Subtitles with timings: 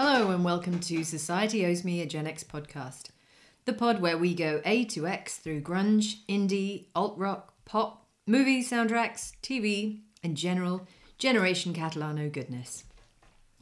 [0.00, 3.06] Hello and welcome to Society Owes Me a Gen X podcast,
[3.64, 8.70] the pod where we go A to X through grunge, indie, alt rock, pop, movies,
[8.70, 10.86] soundtracks, TV, and general
[11.18, 12.84] Generation Catalano goodness.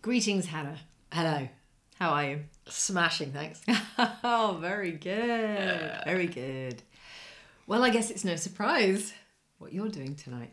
[0.03, 0.81] Greetings, Hannah.
[1.11, 1.49] Hello.
[1.99, 2.41] How are you?
[2.69, 3.63] Smashing, thanks.
[4.23, 6.03] oh, very good.
[6.05, 6.83] Very good.
[7.67, 9.15] Well, I guess it's no surprise
[9.57, 10.53] what you're doing tonight.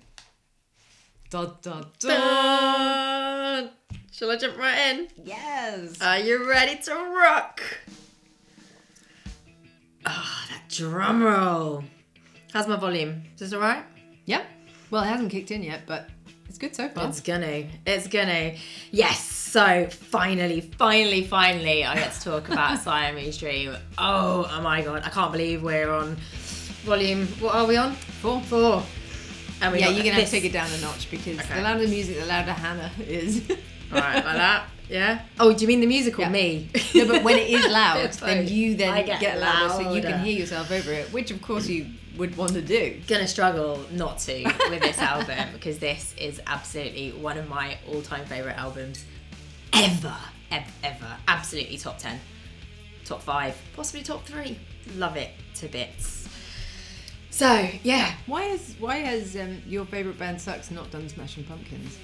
[1.30, 3.23] Da, da, da.
[3.44, 5.08] Shall I jump right in?
[5.22, 6.02] Yes.
[6.02, 7.62] Are you ready to rock?
[10.06, 11.84] Ah, that drum roll.
[12.54, 13.24] How's my volume?
[13.34, 13.84] Is this alright?
[14.26, 14.46] yep.
[14.92, 16.10] Well, it hasn't kicked in yet, but
[16.48, 17.10] it's good so far.
[17.10, 17.66] It's gonna.
[17.86, 18.56] It's gonna.
[18.92, 19.20] Yes.
[19.26, 23.76] So finally, finally, finally, I get to talk about Siamese Dream.
[23.98, 25.04] Oh, oh my god!
[25.04, 26.16] I can't believe we're on
[26.86, 27.28] volume.
[27.40, 27.92] What are we on?
[27.94, 28.40] Four.
[28.42, 28.84] Four.
[29.72, 31.56] Yeah, you're gonna have to take it down a notch because Okay.
[31.56, 33.42] the louder the music, the louder Hannah is.
[33.92, 34.68] All right, like that.
[34.90, 35.22] Yeah.
[35.40, 36.22] Oh, do you mean the musical?
[36.22, 36.30] Yeah.
[36.30, 36.70] Me.
[36.96, 40.02] no, but when it is loud, then you then I get, get louder, so you
[40.02, 41.88] can hear yourself over it, which of course you
[42.18, 43.00] would want to do.
[43.08, 48.26] Gonna struggle not to with this album because this is absolutely one of my all-time
[48.26, 49.04] favorite albums
[49.74, 50.16] ever,
[50.52, 51.18] ever, ever.
[51.28, 52.20] Absolutely top ten,
[53.06, 54.60] top five, possibly top three.
[54.96, 56.23] Love it to bits.
[57.34, 61.98] So yeah, Why has why has um, your favorite band Sucks not done Smashing Pumpkins?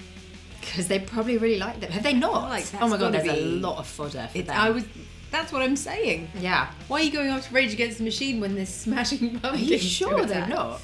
[0.60, 1.90] because they probably really like them.
[1.92, 2.48] Have they not?
[2.48, 4.56] like oh my god, there's a lot of fodder for It, them.
[4.58, 4.84] I was.
[5.30, 6.28] That's what I'm saying.
[6.40, 6.72] yeah.
[6.88, 9.70] Why are you going after Rage Against the Machine when there's Smashing Are Pumpkins?
[9.70, 10.80] you sure they're not?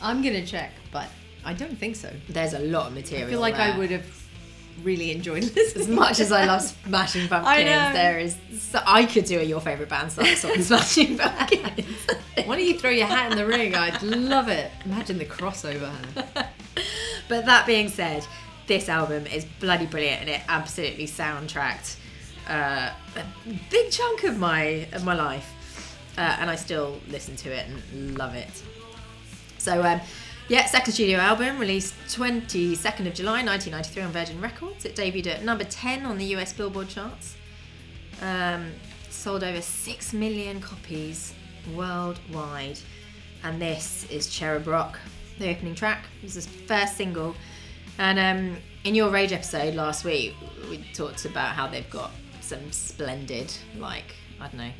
[0.00, 1.08] I'm gonna check, but
[1.44, 2.10] I don't think so.
[2.30, 3.26] There's a lot of material.
[3.28, 3.74] I feel like there.
[3.74, 4.06] I would have
[4.82, 5.82] really enjoyed listening.
[5.82, 8.36] As much as I love Smashing Pumpkins, there is.
[8.58, 11.86] So I could do a your favorite band song on Smashing Pumpkins.
[12.44, 13.74] Why don't you throw your hat in the ring?
[13.74, 14.70] I'd love it.
[14.84, 15.92] Imagine the crossover.
[17.28, 18.26] But that being said,
[18.66, 21.96] this album is bloody brilliant and it absolutely soundtracked
[22.48, 23.24] uh, a
[23.70, 28.18] big chunk of my of my life, uh, and I still listen to it and
[28.18, 28.62] love it.
[29.58, 29.82] So.
[29.82, 30.00] Um,
[30.50, 34.84] yeah, second studio album released 22nd of July 1993 on Virgin Records.
[34.84, 37.36] It debuted at number 10 on the US Billboard charts.
[38.20, 38.72] Um,
[39.10, 41.34] sold over 6 million copies
[41.72, 42.80] worldwide.
[43.44, 44.98] And this is Cherub Rock,
[45.38, 46.06] the opening track.
[46.20, 47.36] It was first single.
[47.98, 50.34] And um, in your Rage episode last week,
[50.68, 54.72] we talked about how they've got some splendid, like, I don't know,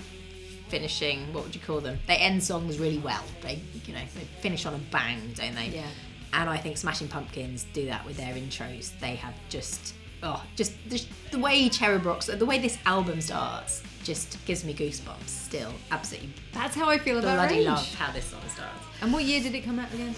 [0.71, 1.99] finishing, what would you call them?
[2.07, 3.23] They end songs really well.
[3.43, 5.69] They, you know, they finish on a bang, don't they?
[5.69, 5.87] Yeah.
[6.33, 8.99] And I think Smashing Pumpkins do that with their intros.
[9.01, 13.83] They have just, oh, just the, the way Cherub Rock's, the way this album starts,
[14.05, 15.27] just gives me goosebumps.
[15.29, 17.67] Still, absolutely That's how I feel about bloody Rage.
[17.67, 18.73] love how this song starts.
[19.03, 20.15] And what year did it come out again?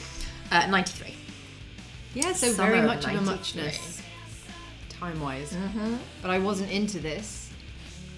[0.50, 1.14] Uh, 93.
[2.14, 3.32] Yeah, so Summer very much of a 93.
[3.32, 4.02] muchness,
[4.90, 5.54] time wise.
[5.54, 5.96] Mm-hmm.
[6.20, 7.41] But I wasn't into this.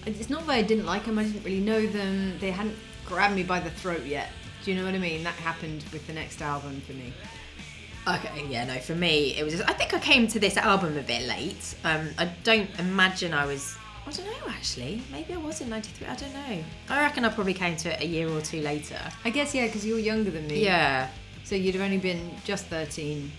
[0.05, 2.37] It's not that I didn't like them, I didn't really know them.
[2.39, 4.29] They hadn't grabbed me by the throat yet.
[4.63, 5.23] Do you know what I mean?
[5.23, 7.13] That happened with the next album for me.
[8.07, 10.95] Okay, yeah, no, for me, it was just, I think I came to this album
[10.97, 11.75] a bit late.
[11.83, 15.01] Um, I don't imagine I was, I don't know actually.
[15.11, 16.63] Maybe I was in 93, I don't know.
[16.89, 18.99] I reckon I probably came to it a year or two later.
[19.23, 20.63] I guess, yeah, because you're younger than me.
[20.63, 21.09] Yeah,
[21.43, 23.31] So you'd have only been just 13,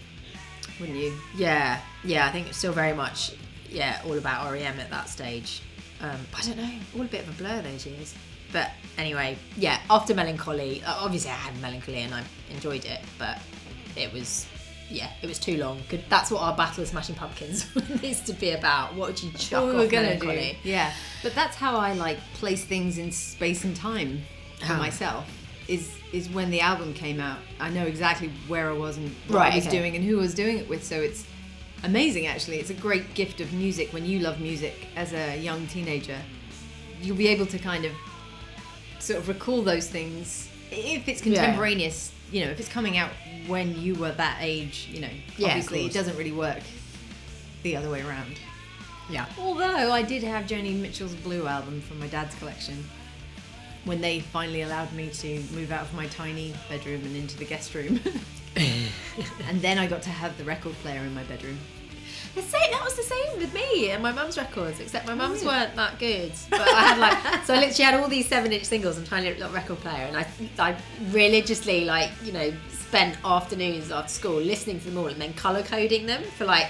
[0.81, 1.17] wouldn't you?
[1.37, 3.33] yeah, yeah, I think it's still very much,
[3.71, 5.63] yeah, all about REM at that stage.
[6.01, 8.15] Um, I don't know, all a bit of a blur those years.
[8.53, 12.85] But anyway, yeah, after Mellon Collie, uh, obviously I had Mellon Collie and I enjoyed
[12.85, 13.41] it, but
[13.97, 14.47] it was,
[14.89, 15.81] yeah, it was too long.
[15.89, 17.67] Good, that's what our Battle of Smashing Pumpkins
[18.03, 18.95] needs to be about.
[18.95, 20.59] What would you chuck What we off were gonna Mellon Collie?
[20.63, 20.69] do.
[20.69, 20.93] Yeah.
[21.23, 24.23] But that's how I like place things in space and time
[24.61, 24.79] for How?
[24.79, 25.27] myself.
[25.67, 27.39] Is is when the album came out.
[27.59, 29.77] I know exactly where I was and what Right, I was okay.
[29.77, 30.85] doing and who I was doing it with.
[30.85, 31.27] So it's
[31.85, 32.57] amazing actually.
[32.59, 36.19] It's a great gift of music when you love music as a young teenager.
[37.01, 37.93] You'll be able to kind of
[38.99, 41.35] sort of recall those things if it's Yeah.
[41.43, 42.13] contemporaneous.
[42.33, 43.11] You know, if it's coming out
[43.47, 44.89] when you were that age.
[44.91, 46.59] You know, Yeah, obviously it doesn't really work
[47.63, 48.37] the other way around.
[49.09, 49.27] Yeah.
[49.39, 52.85] Although I did have Joni Mitchell's Blue album from my dad's collection
[53.85, 57.45] when they finally allowed me to move out of my tiny bedroom and into the
[57.45, 58.01] guest room.
[59.49, 61.59] and then I got to have the record player in my bedroom.
[62.35, 65.43] The same, that was the same with me and my mum's records, except my mum's
[65.43, 65.57] really?
[65.57, 66.33] weren't that good.
[66.51, 69.31] But I had like, so I literally had all these seven inch singles and tiny
[69.33, 70.27] little record player, and I,
[70.59, 70.77] I
[71.11, 75.63] religiously like, you know, spent afternoons after school listening to them all and then color
[75.63, 76.69] coding them for like,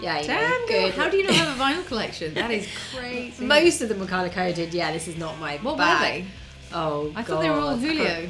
[0.00, 0.94] yeah, you Damn, girl, good.
[0.94, 2.34] how do you not have a vinyl collection?
[2.34, 3.44] That is crazy.
[3.44, 4.74] Most of them were color coded.
[4.74, 6.24] Yeah, this is not my What were they?
[6.72, 7.80] Oh, I thought they were all God.
[7.80, 8.28] Julio.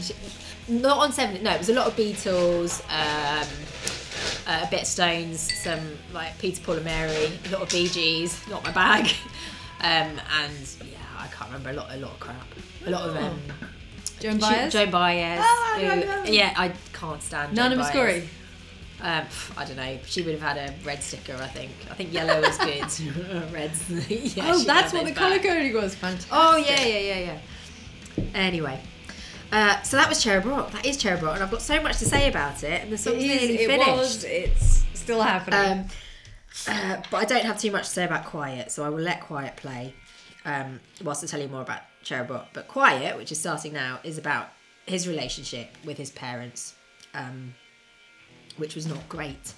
[0.68, 1.42] Not on seven.
[1.42, 2.80] No, it was a lot of Beatles.
[2.88, 3.46] Um,
[4.46, 5.80] uh, a bit of Stones, some
[6.12, 9.10] like Peter, Paul and Mary, a lot of Bee Gees, not my bag.
[9.80, 12.46] Um, and yeah, I can't remember a lot, a lot of crap,
[12.86, 13.38] a lot of um,
[14.18, 14.72] Joan Baez?
[14.72, 15.40] Joan Baez.
[15.42, 16.24] Oh, I who- know.
[16.24, 17.54] yeah, I can't stand.
[17.54, 17.76] Nana.
[17.76, 18.22] Mouskouri.
[19.02, 19.26] Um,
[19.58, 19.98] I don't know.
[20.06, 21.34] She would have had a red sticker.
[21.34, 21.72] I think.
[21.90, 23.52] I think yellow is good.
[23.52, 24.34] Red's.
[24.34, 25.94] yeah, oh, that's what the colour coding was.
[25.96, 26.32] Fantastic.
[26.32, 27.38] Oh yeah, yeah, yeah,
[28.16, 28.24] yeah.
[28.34, 28.80] Anyway.
[29.54, 30.72] Uh, so that was Cherub Rock.
[30.72, 32.94] That is Cherub Rock, and I've got so much to say about it, and the
[32.96, 33.88] It, song's is, nearly it finished.
[33.90, 34.24] was.
[34.24, 35.60] It's still happening.
[35.80, 35.86] Um,
[36.66, 39.20] uh, but I don't have too much to say about Quiet, so I will let
[39.20, 39.94] Quiet play
[40.44, 42.48] um, whilst I tell you more about Cherub Rock.
[42.52, 44.48] But Quiet, which is starting now, is about
[44.86, 46.74] his relationship with his parents,
[47.14, 47.54] um,
[48.56, 49.54] which was not great.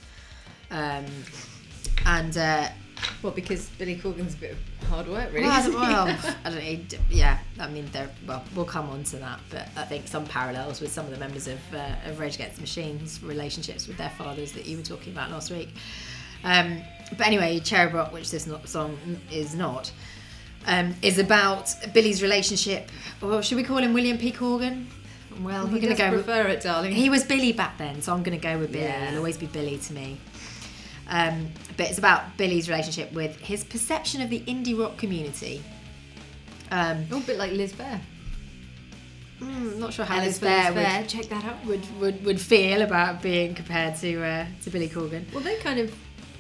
[0.70, 1.06] Um,
[2.04, 2.69] and uh,
[3.22, 5.44] well, because Billy Corgan's a bit of hard work, really.
[5.46, 5.93] well, I isn't don't, he?
[5.93, 6.98] well, I don't know.
[7.10, 8.08] Yeah, I mean, there.
[8.26, 11.19] Well, we'll come on to that, but I think some parallels with some of the
[11.19, 14.82] members of uh, of Rage Against the Machine's relationships with their fathers that you were
[14.82, 15.70] talking about last week.
[16.44, 16.78] Um,
[17.16, 18.96] but anyway, Cherub Rock, which this not, song
[19.32, 19.90] is not,
[20.66, 22.90] um, is about Billy's relationship.
[23.20, 24.31] Well, should we call him William P.
[24.32, 24.87] Corgan?
[25.43, 26.10] Well, He we're going to go.
[26.12, 26.93] with- prefer it, darling.
[26.93, 28.84] he was Billy back then, so I'm going to go with Billy.
[28.84, 29.08] Yeah.
[29.10, 30.19] He'll always be Billy to me.
[31.08, 35.62] Um, but it's about Billy's relationship with his perception of the indie rock community.
[36.70, 38.00] Um, Oh, a bit like Liz Phair.
[39.41, 41.64] mm, not sure how Liz Phair Liz would, Check that out.
[41.64, 45.25] would, would, would feel about being compared to uh, to Billy Corgan.
[45.32, 45.94] Well, they kind of.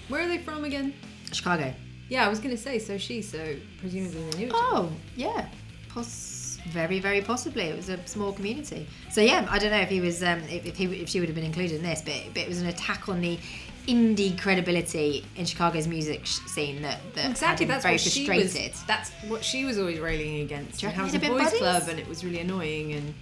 [0.08, 0.94] Where are they from again?
[1.32, 1.72] Chicago.
[2.08, 4.50] Yeah, I was going to say so she, so presumably they knew.
[4.54, 5.48] Oh, yeah.
[5.88, 7.64] Poss- very, very possibly.
[7.64, 8.86] It was a small community.
[9.10, 11.28] So yeah, I don't know if he was, um, if, if he, if she would
[11.28, 13.38] have been included in this, but, but it was an attack on the
[13.86, 18.84] indie credibility in Chicago's music sh- scene that, that exactly that's very what she was.
[18.86, 20.80] That's what she was always railing against.
[20.80, 21.58] Do you reckon was a boys' buddies?
[21.58, 22.92] club, and it was really annoying.
[22.92, 23.14] And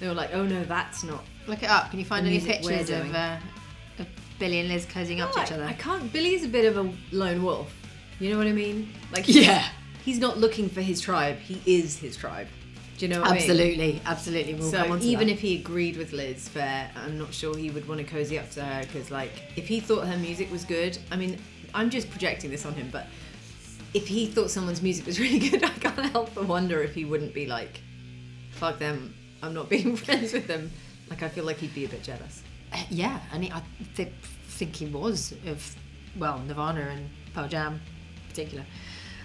[0.00, 1.90] they were like, "Oh no, that's not." Look it up.
[1.90, 3.36] Can you find any pictures of, uh,
[3.98, 4.06] of
[4.38, 5.64] Billy and Liz cozying up to each other?
[5.64, 6.12] I can't.
[6.12, 7.72] Billy's a bit of a lone wolf.
[8.20, 8.92] You know what I mean?
[9.12, 9.64] Like Yeah.
[10.04, 11.38] he's not looking for his tribe.
[11.38, 12.48] He is his tribe.
[12.98, 13.42] Do you know what I mean?
[13.42, 14.54] Absolutely, absolutely.
[14.54, 15.32] We'll So even that.
[15.32, 18.50] if he agreed with Liz Phair, I'm not sure he would want to cozy up
[18.52, 21.38] to her because, like, if he thought her music was good, I mean,
[21.72, 23.06] I'm just projecting this on him, but
[23.94, 27.04] if he thought someone's music was really good, I can't help but wonder if he
[27.04, 27.80] wouldn't be like,
[28.50, 30.70] "Fuck them, I'm not being friends with them."
[31.08, 32.42] Like, I feel like he'd be a bit jealous.
[32.90, 33.62] Yeah, and he, I
[33.96, 34.12] th-
[34.48, 35.76] think he was of
[36.16, 38.64] well Nirvana and Pearl Jam, in particular.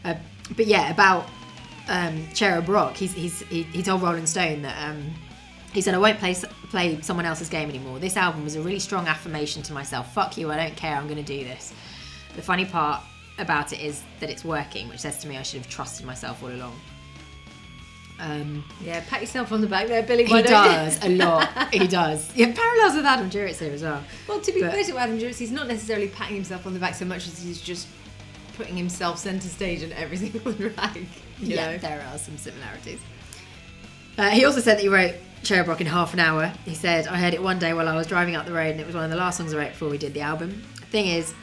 [0.05, 0.13] Uh,
[0.55, 1.27] but yeah, about
[1.89, 5.13] um, Cherub Rock, he's, he's, he, he told Rolling Stone that um,
[5.73, 6.35] he said, "I won't play
[6.69, 7.99] play someone else's game anymore.
[7.99, 10.13] This album was a really strong affirmation to myself.
[10.13, 10.95] Fuck you, I don't care.
[10.95, 11.73] I'm going to do this."
[12.35, 13.01] The funny part
[13.37, 16.41] about it is that it's working, which says to me I should have trusted myself
[16.43, 16.79] all along.
[18.19, 20.23] Um, Yeah, pat yourself on the back there, Billy.
[20.25, 20.45] he why you?
[20.45, 21.73] does a lot.
[21.73, 22.33] He does.
[22.35, 24.03] Yeah, parallels with Adam Duritz here as well.
[24.27, 26.95] Well, to be fair to Adam Duritz, he's not necessarily patting himself on the back
[26.95, 27.87] so much as he's just
[28.55, 30.95] putting himself centre stage in every single track.
[30.97, 31.05] You
[31.39, 31.77] yeah, know?
[31.77, 32.99] there are some similarities.
[34.17, 36.53] Uh, he also said that he wrote Cherub Rock in half an hour.
[36.65, 38.79] He said, I heard it one day while I was driving up the road and
[38.79, 40.61] it was one of the last songs I wrote before we did the album.
[40.91, 41.33] Thing is,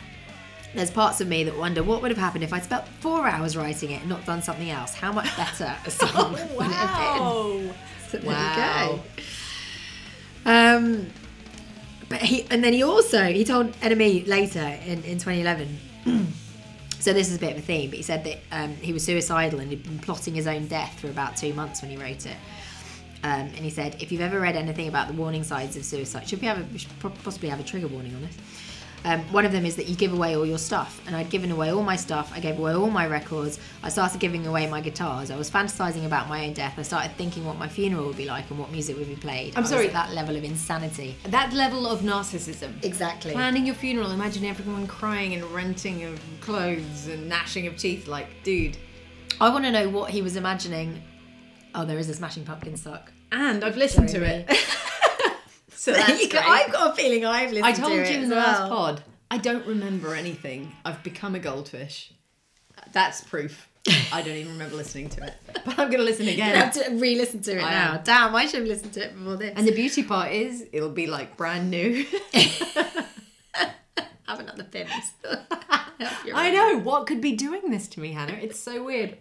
[0.74, 3.56] there's parts of me that wonder what would have happened if I'd spent four hours
[3.56, 4.94] writing it and not done something else.
[4.94, 7.74] How much better a song would it have been?
[8.08, 8.92] So there Wow.
[8.92, 9.00] you
[10.44, 10.50] go.
[10.50, 11.06] Um,
[12.08, 15.78] but he and then he also he told NME later in, in 2011.
[17.00, 19.04] so this is a bit of a theme, but he said that um, he was
[19.04, 22.26] suicidal and he'd been plotting his own death for about two months when he wrote
[22.26, 22.36] it.
[23.22, 26.28] Um, and he said, if you've ever read anything about the warning signs of suicide,
[26.28, 28.36] should we have a, we should possibly have a trigger warning on this?
[29.04, 31.50] Um, one of them is that you give away all your stuff, and I'd given
[31.50, 32.32] away all my stuff.
[32.34, 33.58] I gave away all my records.
[33.82, 35.30] I started giving away my guitars.
[35.30, 36.74] I was fantasizing about my own death.
[36.78, 39.56] I started thinking what my funeral would be like and what music would be played.
[39.56, 39.86] I'm I sorry.
[39.86, 41.16] at that level of insanity.
[41.24, 42.84] That level of narcissism.
[42.84, 43.32] Exactly.
[43.32, 48.06] Planning your funeral, imagine everyone crying and renting of clothes and gnashing of teeth.
[48.06, 48.76] Like, dude.
[49.40, 51.02] I want to know what he was imagining.
[51.74, 53.12] Oh, there is a Smashing Pumpkins suck.
[53.32, 54.66] And I've listened Sorry, to it.
[55.82, 56.66] so that's You got- great.
[56.66, 58.46] I've got a feeling I've listened I told it you in the well.
[58.46, 60.72] last pod, I don't remember anything.
[60.84, 62.12] I've become a goldfish.
[62.92, 63.66] That's proof.
[64.12, 65.32] I don't even remember listening to it.
[65.64, 66.54] But I'm going to listen I again.
[66.56, 67.94] have to re-listen to it I now.
[67.94, 68.00] am.
[68.04, 69.52] Damn, I should have listened to it before this.
[69.56, 72.04] And the beauty part is, it'll be like brand new.
[72.32, 73.06] have
[74.40, 74.90] another got pins.
[76.34, 76.78] I know.
[76.80, 78.38] What could be doing this to me, Hannah?
[78.40, 79.16] It's so weird.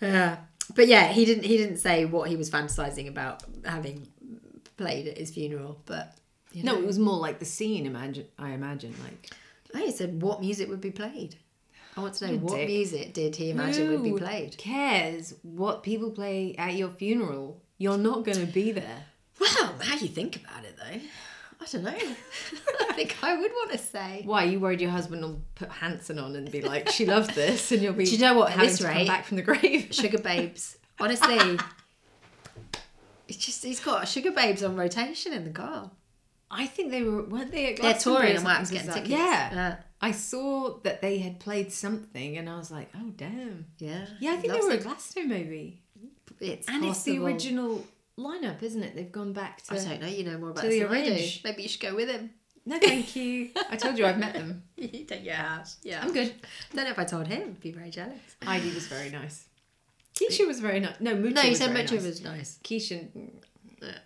[0.00, 0.38] Yeah.
[0.74, 1.44] But yeah, he didn't.
[1.44, 4.06] He didn't say what he was fantasizing about having
[4.80, 5.80] played at his funeral.
[5.86, 6.16] But
[6.52, 8.94] you No, it was more like the scene, imagine, I imagine.
[9.04, 11.36] Like, he said what music would be played.
[11.96, 12.68] I want to know what dick.
[12.68, 14.56] music did he imagine would be played.
[14.56, 17.60] cares what people play at your funeral?
[17.78, 19.04] You're not going to be there.
[19.40, 21.00] Well, how you think about it though.
[21.62, 21.90] I don't know.
[22.88, 24.22] I think I would want to say.
[24.24, 24.44] Why?
[24.44, 27.82] You worried your husband will put Hanson on and be like, she loved this, and
[27.82, 28.04] you'll be.
[28.06, 29.88] Do you know what, at this come rate- back from the grave.
[29.90, 30.76] Sugababes.
[30.98, 31.58] Honestly,
[33.30, 35.90] it's just he's got Sugababes on rotation in the car.
[36.50, 39.08] I think they were weren't they at They're touring and Wax getting tickets.
[39.10, 39.54] Yeah.
[39.54, 39.76] Yeah.
[40.00, 43.66] I saw that they had played something, and I was like, oh damn.
[43.78, 44.06] Yeah.
[44.18, 44.80] Yeah, I think Loves they were it.
[44.80, 45.82] at Glastonbury maybe.
[46.40, 47.86] It's And it's the original
[48.18, 48.96] lineup, isn't it?
[48.96, 49.74] They've gone back to.
[49.74, 50.08] I don't know.
[50.08, 51.10] You know more about the than I do.
[51.12, 51.42] orange.
[51.44, 52.30] Maybe you should go with him.
[52.66, 53.50] No, thank you.
[53.70, 54.64] I told you I've met them.
[54.76, 55.76] you house.
[55.82, 56.02] Yeah.
[56.02, 56.34] I'm good.
[56.74, 57.42] Don't know if I told him.
[57.42, 58.18] I'd be very jealous.
[58.42, 59.46] Heidi was very nice.
[60.20, 60.96] Keisha was very nice.
[61.00, 62.04] No, Mutya No, you was said very Mutya nice.
[62.06, 62.58] was nice.
[62.62, 63.30] Keisha, mm,
[63.82, 63.98] Yeah.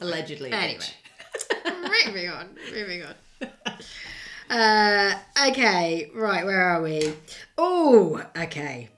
[0.00, 0.50] allegedly.
[0.52, 0.80] Anyway.
[2.06, 2.56] moving on.
[2.72, 3.14] Moving on.
[4.50, 7.12] Uh, okay, right, where are we?
[7.58, 8.88] Oh, okay.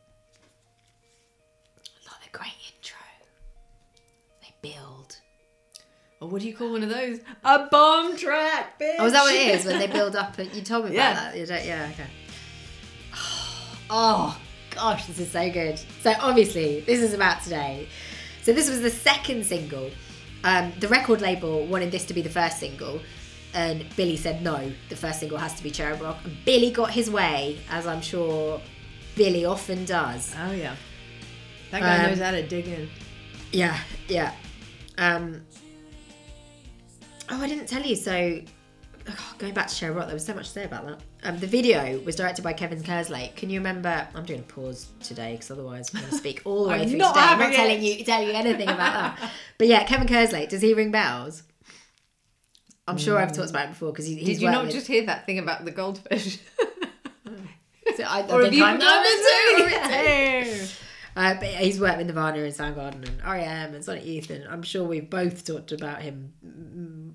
[2.05, 2.99] Not a great intro.
[4.43, 5.17] They build.
[6.21, 7.21] Or what do you call one of those?
[7.45, 8.97] A bomb track, bitch.
[8.99, 10.39] Oh, is that what it is when they build up?
[10.39, 11.15] And you told me about Yeah.
[11.15, 11.37] that.
[11.39, 12.11] You don't, yeah, okay.
[13.89, 14.37] Oh
[14.77, 15.81] gosh, this is so good.
[16.03, 17.89] So obviously, this is about today.
[18.43, 19.91] So this was the second single.
[20.45, 23.01] Um, the record label wanted this to be the first single,
[23.55, 24.71] and Billy said no.
[24.89, 26.19] The first single has to be Cherub Rock.
[26.25, 28.61] And Billy got his way, as I'm sure
[29.17, 30.35] Billy often does.
[30.39, 30.77] Oh yeah.
[31.73, 32.89] That guy Um, knows how to dig in.
[33.51, 33.79] Yeah,
[34.09, 34.33] yeah.
[34.99, 35.43] Um,
[37.29, 37.97] oh, I didn't tell you.
[37.97, 38.41] So,
[39.09, 41.01] oh, going back to Cherub Rock, there was so much to say about that.
[41.27, 43.35] Um, the video was directed by Kevin Kerslake.
[43.35, 44.07] Can you remember?
[44.15, 46.99] I'm doing a pause today because otherwise I'm going to speak all the way through
[46.99, 47.27] not today.
[47.27, 49.33] I'm not telling you, telling you anything about that.
[49.59, 50.49] But yeah, Kevin Kerslake.
[50.51, 51.43] Does he ring bells?
[52.87, 54.87] I'm sure I've talked about it before because he, he's Did you not with- just
[54.87, 56.39] hear that thing about the goldfish?
[57.97, 59.03] So I, I or have you I'm forgotten
[59.63, 60.67] number two.
[61.17, 64.63] Uh, but he's worked with Nirvana and Soundgarden and REM and Sonic Youth, and I'm
[64.63, 66.35] sure we've both talked about him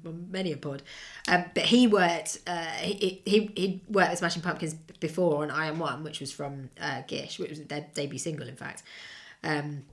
[0.03, 0.81] on many a pod.
[1.27, 5.67] Um, but he worked, uh, he, he he worked with Smashing Pumpkins before on I
[5.67, 8.81] Am One, which was from uh, Gish, which was their debut single, in fact.
[9.43, 9.83] Um,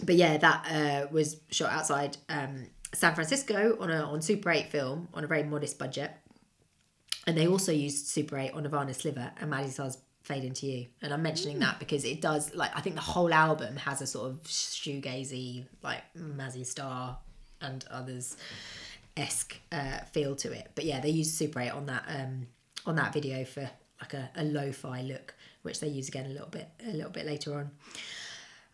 [0.00, 4.70] but yeah, that uh, was shot outside um, San Francisco on a on Super 8
[4.70, 6.12] film on a very modest budget.
[7.26, 10.86] And they also used Super 8 on Nirvana Sliver and Mazzy Star's Fade Into You.
[11.02, 14.06] And I'm mentioning that because it does, like, I think the whole album has a
[14.06, 17.18] sort of shoegazy, like, Mazzy Star
[17.60, 18.36] and others
[19.16, 20.70] esque uh, feel to it.
[20.74, 22.46] But yeah, they use Super 8 on that um,
[22.86, 26.48] on that video for like a, a lo-fi look, which they use again a little
[26.48, 27.70] bit a little bit later on.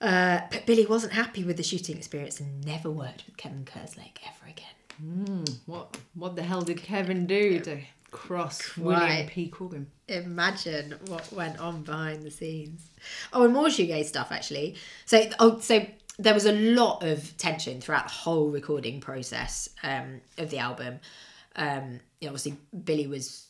[0.01, 4.19] Uh, but Billy wasn't happy with the shooting experience and never worked with Kevin Kerslake
[4.25, 5.45] ever again.
[5.67, 9.51] What what the hell did Kevin do to cross William P.
[9.51, 9.87] Corgan?
[10.09, 12.91] imagine what went on behind the scenes.
[13.33, 14.77] Oh, and more shoegaze stuff actually.
[15.05, 15.87] So, oh, so
[16.19, 21.01] there was a lot of tension throughout the whole recording process um, of the album.
[21.57, 23.47] Um, you know, obviously, Billy was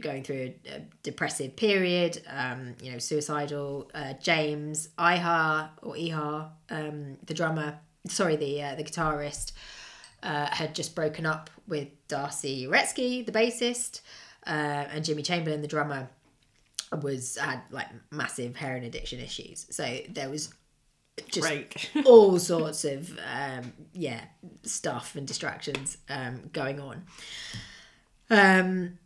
[0.00, 2.20] going through a, a depressive period.
[2.28, 3.90] Um, you know, suicidal.
[3.94, 9.52] Uh, James Iha or Iha, um, the drummer, sorry, the uh, the guitarist,
[10.22, 14.00] uh, had just broken up with Darcy Wretzky, the bassist,
[14.46, 16.08] uh, and Jimmy Chamberlin, the drummer,
[17.02, 19.66] was had like massive heroin addiction issues.
[19.70, 20.52] So there was
[21.30, 21.90] just Break.
[22.04, 24.20] all sorts of um, yeah
[24.62, 27.04] stuff and distractions um, going on.
[28.30, 28.98] Um,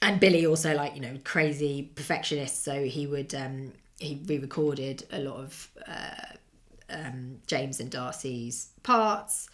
[0.00, 5.20] and Billy also like you know crazy perfectionist, so he would um, he re-recorded a
[5.20, 6.36] lot of uh,
[6.90, 9.48] um, James and Darcy's parts,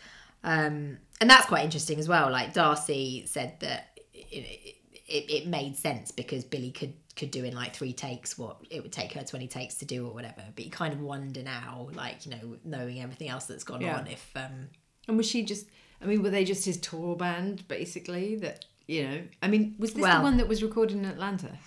[0.44, 2.30] um, and that's quite interesting as well.
[2.30, 4.76] Like Darcy said that it,
[5.08, 8.80] it, it made sense because Billy could could do in like three takes what it
[8.80, 11.88] would take her 20 takes to do or whatever but you kind of wonder now
[11.92, 13.98] like you know knowing everything else that's gone Yeah.
[13.98, 14.68] on if um
[15.08, 15.66] And was she just?
[16.00, 18.36] I mean, were they just his tour band basically?
[18.36, 21.58] That you know, I mean, was this Well- the one that was recorded in Atlanta?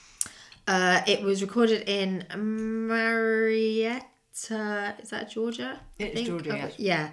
[0.67, 2.23] uh it was recorded in
[2.87, 4.03] marietta
[5.01, 6.27] is that georgia I It's think?
[6.27, 7.11] Georgia, Oh, yeah.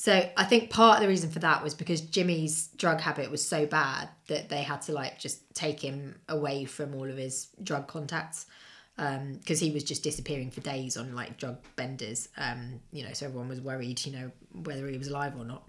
[0.00, 3.46] So i think part of the reason for that was because jimmy's drug habit was
[3.46, 7.48] so bad that they had to like just take him away from all of his
[7.62, 8.46] drug contacts
[9.40, 12.28] because he was just disappearing for days on like drug benders.
[12.36, 15.62] Um you know so everyone was worried you know whether he was alive or not.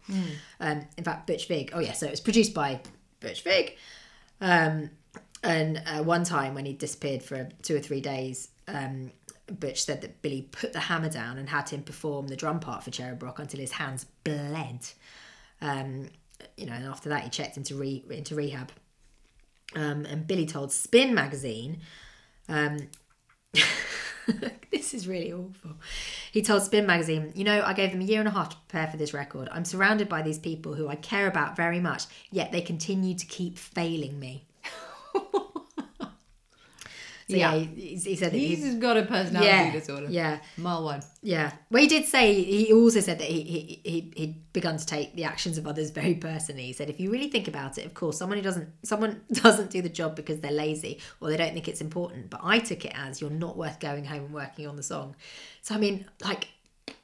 [0.59, 2.81] Um in fact butch vig oh yeah so it was produced by
[3.21, 3.77] butch vig.
[4.41, 4.89] Um
[5.43, 9.11] and uh, one time when he disappeared for two or three days um
[9.59, 12.83] Butch said that Billy put the hammer down and had him perform the drum part
[12.83, 14.87] for Cherub Rock until his hands bled.
[15.61, 16.09] Um,
[16.57, 18.71] you know, and after that he checked into re- into rehab.
[19.75, 21.79] Um, and Billy told Spin magazine,
[22.49, 22.89] um,
[24.71, 25.71] this is really awful.
[26.31, 28.57] He told Spin Magazine, You know, I gave them a year and a half to
[28.57, 29.49] prepare for this record.
[29.51, 33.25] I'm surrounded by these people who I care about very much, yet they continue to
[33.25, 34.45] keep failing me.
[37.31, 37.65] So, yeah, Yeah.
[37.75, 40.07] he, he said that He's he, got a personality yeah, disorder.
[40.09, 41.01] yeah, Mile one.
[41.21, 41.51] yeah.
[41.71, 45.15] Well, he did say he also said that he he he he'd begun to take
[45.15, 46.63] the actions of others very personally.
[46.63, 49.69] He said, if you really think about it, of course, someone who doesn't someone doesn't
[49.71, 52.29] do the job because they're lazy or they don't think it's important.
[52.29, 55.15] But I took it as you're not worth going home and working on the song.
[55.61, 56.47] So I mean, like.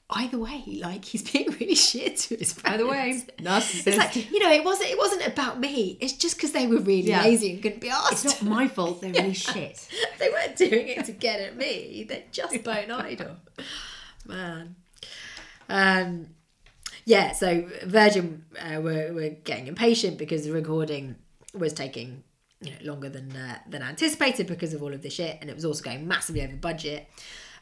[0.09, 2.75] Either way, like he's being really shit to his friends.
[2.75, 3.87] Either way, narcissist.
[3.87, 4.89] It's like you know, it wasn't.
[4.89, 5.97] It wasn't about me.
[5.99, 7.23] It's just because they were really Yeah.
[7.23, 8.23] lazy and couldn't be asked.
[8.25, 9.01] it's not my fault.
[9.01, 9.85] They're really shit.
[10.19, 12.05] they weren't doing it to get at me.
[12.07, 13.35] They're just bone idle.
[14.25, 14.75] Man.
[15.69, 16.27] Um,
[17.05, 21.15] yeah, so Virgin uh, were, were getting impatient because the recording
[21.53, 22.23] was taking
[22.61, 25.53] you know longer than uh, than anticipated because of all of the shit, and it
[25.55, 27.07] was also going massively over budget.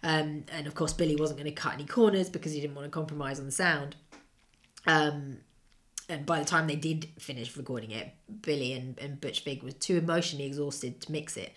[0.05, 2.85] Um, and of course, Billy wasn't going to cut any corners because he didn't want
[2.85, 3.95] to compromise on the sound.
[4.85, 5.39] Um,
[6.07, 9.73] and by the time they did finish recording it, Billy and, and Butch Vig was
[9.73, 11.53] too emotionally exhausted to mix it.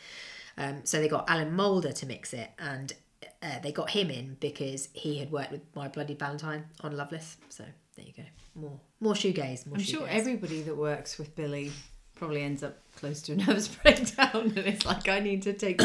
[0.56, 2.94] Um, so they got Alan Moulder to mix it, and
[3.42, 7.36] uh, they got him in because he had worked with My Bloody Valentine on Loveless.
[7.50, 7.64] So
[7.96, 8.24] there you go,
[8.54, 9.66] more more shoegaze.
[9.66, 10.08] More I'm sure shoegaze.
[10.08, 11.70] everybody that works with Billy
[12.14, 15.82] probably ends up close to a nervous breakdown, and it's like I need to take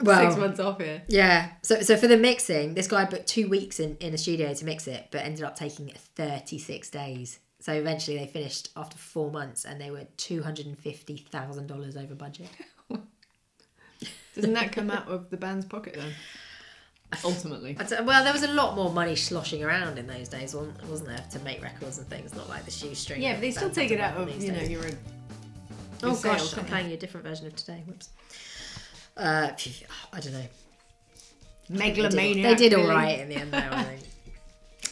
[0.00, 1.02] Well- six months off here.
[1.08, 1.50] Yeah.
[1.62, 4.64] So so for the mixing, this guy booked two weeks in, in a studio to
[4.64, 7.38] mix it, but ended up taking 36 days.
[7.60, 12.48] So eventually they finished after four months and they were $250,000 over budget.
[14.34, 16.12] Doesn't that come out of the band's pocket then?
[17.24, 17.76] Ultimately.
[18.04, 21.38] Well, there was a lot more money sloshing around in those days, wasn't, there, to
[21.40, 23.22] make records and things, not like the shoestring.
[23.22, 24.82] Yeah, but they still take it out of you know these your.
[24.82, 24.96] days.
[26.02, 27.82] Oh gosh, I'm playing you a different version of today.
[27.86, 28.08] Whoops.
[29.16, 29.50] Uh,
[30.12, 30.40] I don't know.
[31.68, 31.78] you?
[31.78, 32.58] They did, Megalomaniac.
[32.58, 33.58] they did all right in the end, though.
[33.58, 34.02] I think.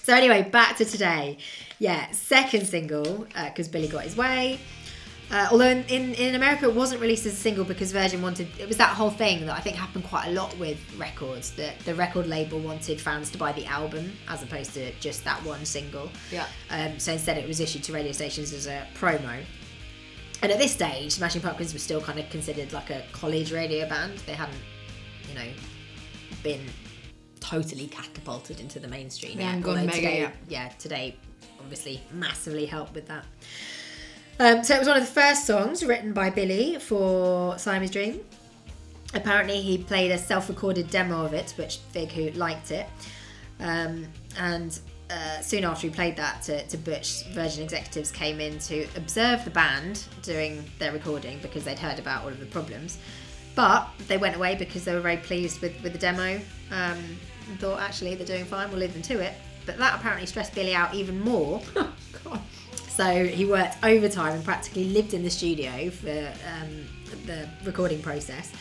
[0.03, 1.37] So anyway, back to today.
[1.79, 4.59] Yeah, second single because Billy got his way.
[5.31, 8.49] Uh, although in, in, in America it wasn't released as a single because Virgin wanted
[8.59, 11.79] it was that whole thing that I think happened quite a lot with records that
[11.81, 15.65] the record label wanted fans to buy the album as opposed to just that one
[15.65, 16.11] single.
[16.33, 16.47] Yeah.
[16.71, 19.45] Um, so instead it was issued to radio stations as a promo.
[20.43, 23.89] And at this stage, Smashing Pumpkins was still kind of considered like a college radio
[23.89, 24.19] band.
[24.21, 24.59] They hadn't,
[25.29, 25.49] you know,
[26.43, 26.65] been
[27.41, 29.39] totally catapulted into the mainstream.
[29.39, 30.37] Yet, hadn't gone mega today, yet.
[30.49, 31.17] Yeah, today
[31.59, 33.27] obviously massively helped with that.
[34.39, 38.21] Um, so it was one of the first songs written by Billy for Siamese Dream.
[39.13, 42.87] Apparently, he played a self-recorded demo of it, which Vig who liked it.
[43.59, 44.07] Um,
[44.39, 44.79] and
[45.11, 49.45] uh, soon after we played that to, to Butch, Virgin executives came in to observe
[49.45, 52.99] the band doing their recording because they'd heard about all of the problems.
[53.57, 56.37] But they went away because they were very pleased with, with the demo
[56.71, 56.99] um,
[57.49, 59.35] and thought, actually, they're doing fine, we'll leave them to it.
[59.67, 61.61] But that apparently stressed Billy out even more.
[62.25, 62.41] God.
[62.89, 66.87] So he worked overtime and practically lived in the studio for um,
[67.27, 68.53] the recording process.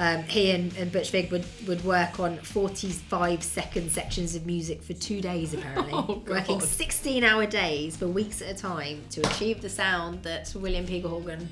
[0.00, 4.82] Um, he and, and Butch Vig would, would work on 45 second sections of music
[4.82, 5.92] for two days, apparently.
[5.94, 10.54] Oh, working 16 hour days for weeks at a time to achieve the sound that
[10.56, 11.02] William P.
[11.02, 11.46] Corgan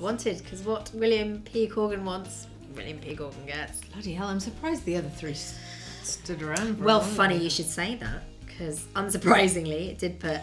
[0.00, 0.38] wanted.
[0.42, 1.68] Because what William P.
[1.68, 3.14] Corgan wants, William P.
[3.14, 3.82] Corgan gets.
[3.92, 4.28] Bloody hell!
[4.28, 5.58] I'm surprised the other three s-
[6.02, 6.82] stood around.
[6.82, 10.42] Well, funny you should say that because unsurprisingly, it did put a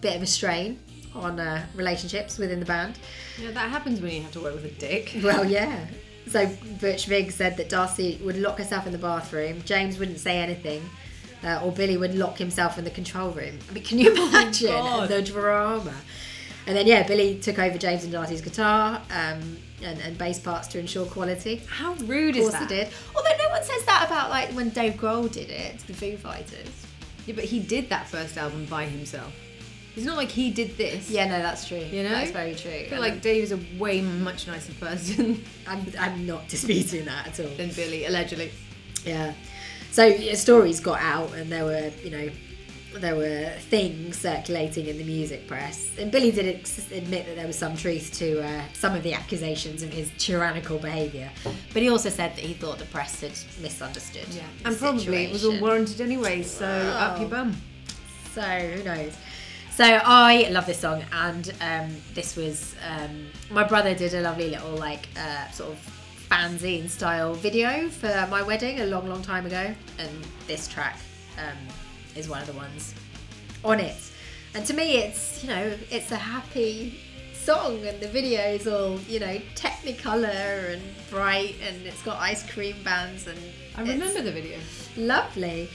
[0.00, 0.80] bit of a strain
[1.14, 2.98] on uh, relationships within the band.
[3.38, 5.16] Yeah, that happens when you have to work with a dick.
[5.22, 5.84] Well, yeah.
[6.28, 6.46] So
[6.80, 10.82] Butch Vig said that Darcy would lock herself in the bathroom, James wouldn't say anything,
[11.44, 13.58] uh, or Billy would lock himself in the control room.
[13.70, 15.08] I mean, can you imagine God.
[15.08, 15.94] the drama?
[16.66, 20.66] And then, yeah, Billy took over James and Darcy's guitar um, and, and bass parts
[20.68, 21.62] to ensure quality.
[21.68, 22.70] How rude Of is course that?
[22.70, 22.88] he did.
[23.14, 26.86] Although no one says that about like when Dave Grohl did it the Foo Fighters.
[27.26, 29.32] Yeah, but he did that first album by himself.
[29.96, 31.10] It's not like he did this.
[31.10, 31.78] Yeah, no, that's true.
[31.78, 32.10] You know?
[32.10, 32.70] that's very true.
[32.70, 37.26] I feel like Dave is a way much nicer person I'm, I'm not disputing that
[37.28, 37.54] at all.
[37.56, 38.50] than Billy, allegedly.
[39.04, 39.32] Yeah.
[39.92, 42.30] So yeah, stories got out, and there were, you know,
[42.96, 45.90] there were things circulating in the music press.
[45.98, 49.12] And Billy did ex- admit that there was some truth to uh, some of the
[49.14, 51.30] accusations of his tyrannical behaviour,
[51.72, 53.32] but he also said that he thought the press had
[53.62, 54.26] misunderstood.
[54.30, 54.42] Yeah.
[54.64, 57.30] And probably it was all warranted anyway, so up your Oh.
[57.30, 57.56] bum.
[58.34, 59.14] So who knows?
[59.76, 64.48] So I love this song, and um, this was um, my brother did a lovely
[64.48, 69.44] little like uh, sort of fanzine style video for my wedding a long, long time
[69.44, 70.98] ago, and this track
[71.36, 71.58] um,
[72.16, 72.94] is one of the ones
[73.62, 73.98] on it.
[74.54, 76.98] And to me, it's you know it's a happy
[77.34, 82.50] song, and the video is all you know technicolor and bright, and it's got ice
[82.50, 83.38] cream bands, and
[83.76, 84.58] I remember the video.
[84.96, 85.68] Lovely.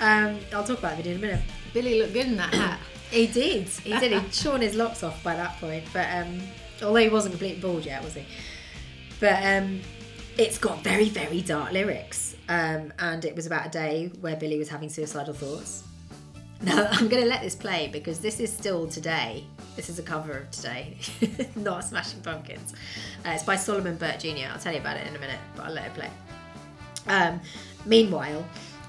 [0.00, 1.44] Um, I'll talk about the video in a minute.
[1.72, 2.80] Billy looked good in that hat.
[3.14, 3.68] He did.
[3.68, 4.12] He did.
[4.12, 5.84] He'd shorn his locks off by that point.
[5.92, 6.40] But um,
[6.82, 8.24] although he wasn't completely bald yet, was he?
[9.20, 9.80] But um,
[10.36, 12.36] it's got very, very dark lyrics.
[12.48, 15.84] Um, and it was about a day where Billy was having suicidal thoughts.
[16.60, 19.44] Now, I'm going to let this play because this is still today.
[19.76, 20.96] This is a cover of today,
[21.56, 22.74] not Smashing Pumpkins.
[23.24, 24.48] Uh, it's by Solomon Burke Jr.
[24.52, 26.10] I'll tell you about it in a minute, but I'll let it play.
[27.08, 27.40] Um,
[27.84, 28.44] meanwhile,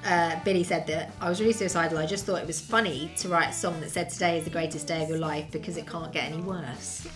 [0.06, 1.98] uh, Billy said that I was really suicidal.
[1.98, 4.52] I just thought it was funny to write a song that said today is the
[4.52, 7.08] greatest day of your life because it can't get any worse.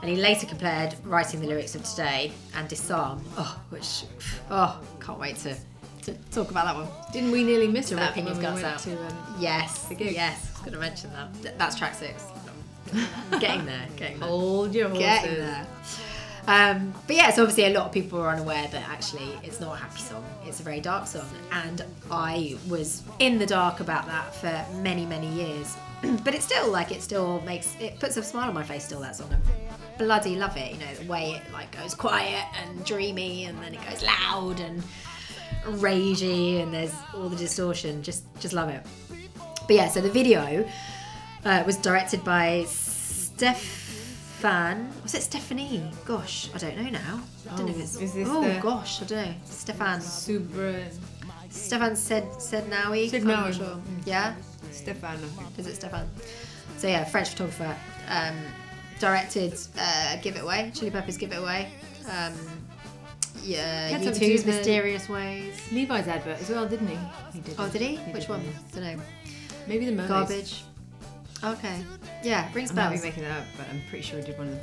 [0.00, 4.04] And he later compared writing the lyrics of today and Disarm, oh, which,
[4.50, 5.56] oh, can't wait to,
[6.02, 6.86] to talk about that one.
[7.12, 8.78] Didn't we nearly miss that ripping his we guts went out.
[8.80, 11.58] To, um, Yes, yes, I was going to mention that.
[11.58, 12.22] That's track six.
[13.40, 14.28] getting there, getting there.
[14.28, 15.04] hold your horses.
[15.04, 15.66] Getting there.
[16.48, 19.74] Um, but yeah, so obviously a lot of people are unaware that actually it's not
[19.74, 20.24] a happy song.
[20.46, 25.04] It's a very dark song, and I was in the dark about that for many,
[25.04, 25.76] many years.
[26.24, 28.86] but it's still like it still makes it puts a smile on my face.
[28.86, 30.72] Still that song, I bloody love it.
[30.72, 34.60] You know the way it like goes quiet and dreamy, and then it goes loud
[34.60, 34.82] and
[35.64, 38.02] ragey, and there's all the distortion.
[38.02, 38.86] Just, just love it.
[39.66, 40.66] But yeah, so the video
[41.44, 42.64] uh, was directed by
[44.38, 44.88] Stefan.
[45.02, 45.90] Was it Stephanie?
[46.04, 47.20] Gosh, I don't know now.
[47.50, 47.96] I don't know if Oh, it's.
[47.96, 49.34] is this oh the- gosh, I don't know.
[49.46, 49.98] Stefan.
[50.00, 50.84] Subra
[51.50, 53.12] Stefan said Sednaoui.
[53.14, 53.80] I'm not sure.
[54.06, 54.36] Yeah,
[54.70, 55.18] Stefan,
[55.56, 56.08] is it Stefan?
[56.76, 57.74] So yeah, French photographer.
[58.08, 58.36] Um,
[59.00, 60.70] directed uh, Give It Away.
[60.72, 61.72] Chili Peppers Give It Away.
[62.08, 62.32] Um,
[63.42, 65.60] yeah, Had U2's to do the- Mysterious Ways.
[65.72, 66.98] Levi's advert as well, didn't he?
[67.32, 67.56] He did.
[67.58, 67.96] Oh, did he?
[68.12, 68.42] Which one?
[68.72, 69.02] Don't know.
[69.66, 70.08] Maybe the mermaids.
[70.08, 70.62] Garbage.
[71.44, 71.84] Okay.
[72.22, 74.48] Yeah, rings I might be making that up, but I'm pretty sure he did one
[74.48, 74.62] of them.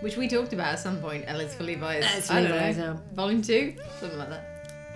[0.00, 1.24] Which we talked about at some point.
[1.26, 2.04] Ellis for Levi's.
[2.04, 2.92] Ellis for I don't Levi's, know.
[2.92, 3.14] yeah.
[3.14, 4.50] Volume two, something like that.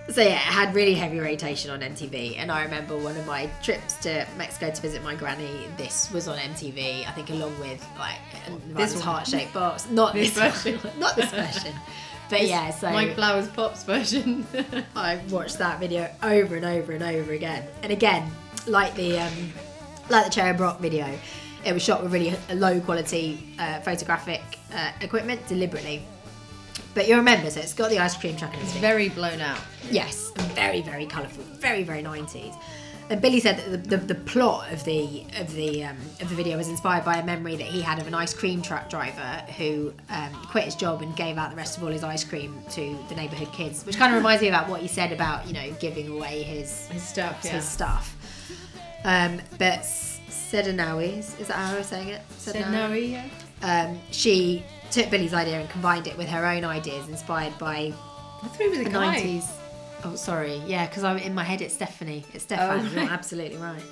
[0.09, 3.47] So yeah, it had really heavy rotation on MTV, and I remember one of my
[3.61, 5.67] trips to Mexico to visit my granny.
[5.77, 8.17] This was on MTV, I think, along with like
[8.69, 9.89] This this heart-shaped box.
[9.89, 10.79] Not This this, version.
[10.99, 11.73] not this version.
[12.29, 14.45] But yeah, so Mike Flowers Pops version.
[14.95, 17.63] I watched that video over and over and over again.
[17.81, 18.31] And again,
[18.67, 19.33] like the um,
[20.09, 21.07] like the Cherub Rock video,
[21.65, 24.41] it was shot with really low quality uh, photographic
[24.73, 26.03] uh, equipment deliberately.
[26.93, 29.39] But you remember, so it's got the ice cream truck and it's it's very blown
[29.41, 29.59] out.
[29.91, 32.53] Yes, very very colourful, very very nineties.
[33.09, 36.35] And Billy said that the, the, the plot of the of the um, of the
[36.35, 39.43] video was inspired by a memory that he had of an ice cream truck driver
[39.57, 42.61] who um, quit his job and gave out the rest of all his ice cream
[42.71, 45.53] to the neighbourhood kids, which kind of reminds me about what he said about you
[45.53, 47.51] know giving away his His stuff, yeah.
[47.51, 48.15] his stuff.
[49.05, 52.21] Um, but Sedanawi, is that how I was saying it?
[52.71, 53.25] No, yeah.
[53.61, 57.93] Um, she took Billy's idea and combined it with her own ideas, inspired by
[58.41, 59.11] I thought he was a the guy.
[59.13, 59.45] nineties.
[60.03, 60.61] Oh, sorry.
[60.65, 61.61] Yeah, because I'm in my head.
[61.61, 62.23] It's Stephanie.
[62.33, 62.79] It's Stefan.
[62.85, 63.83] Oh, You're absolutely right.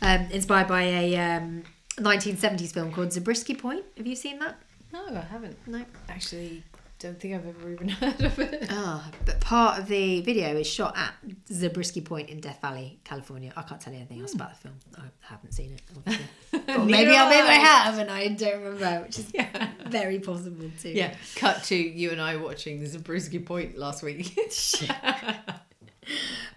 [0.00, 1.64] Um, inspired by a um,
[1.96, 3.84] 1970s film called Zabriskie Point.
[3.98, 4.56] Have you seen that?
[4.92, 5.56] No, I haven't.
[5.66, 5.84] No.
[6.08, 6.62] Actually,
[6.98, 8.66] don't think I've ever even heard of it.
[8.70, 11.14] Ah, but part of the video is shot at
[11.52, 13.52] Zabriskie Point in Death Valley, California.
[13.56, 14.74] I can't tell you anything else about the film.
[14.96, 15.82] I haven't seen it.
[15.96, 16.26] obviously.
[16.74, 19.68] or maybe I maybe I have and I don't remember, which is Yeah.
[19.86, 20.90] very possible too.
[20.90, 24.36] Yeah, cut to you and I watching Zabriskie Point last week.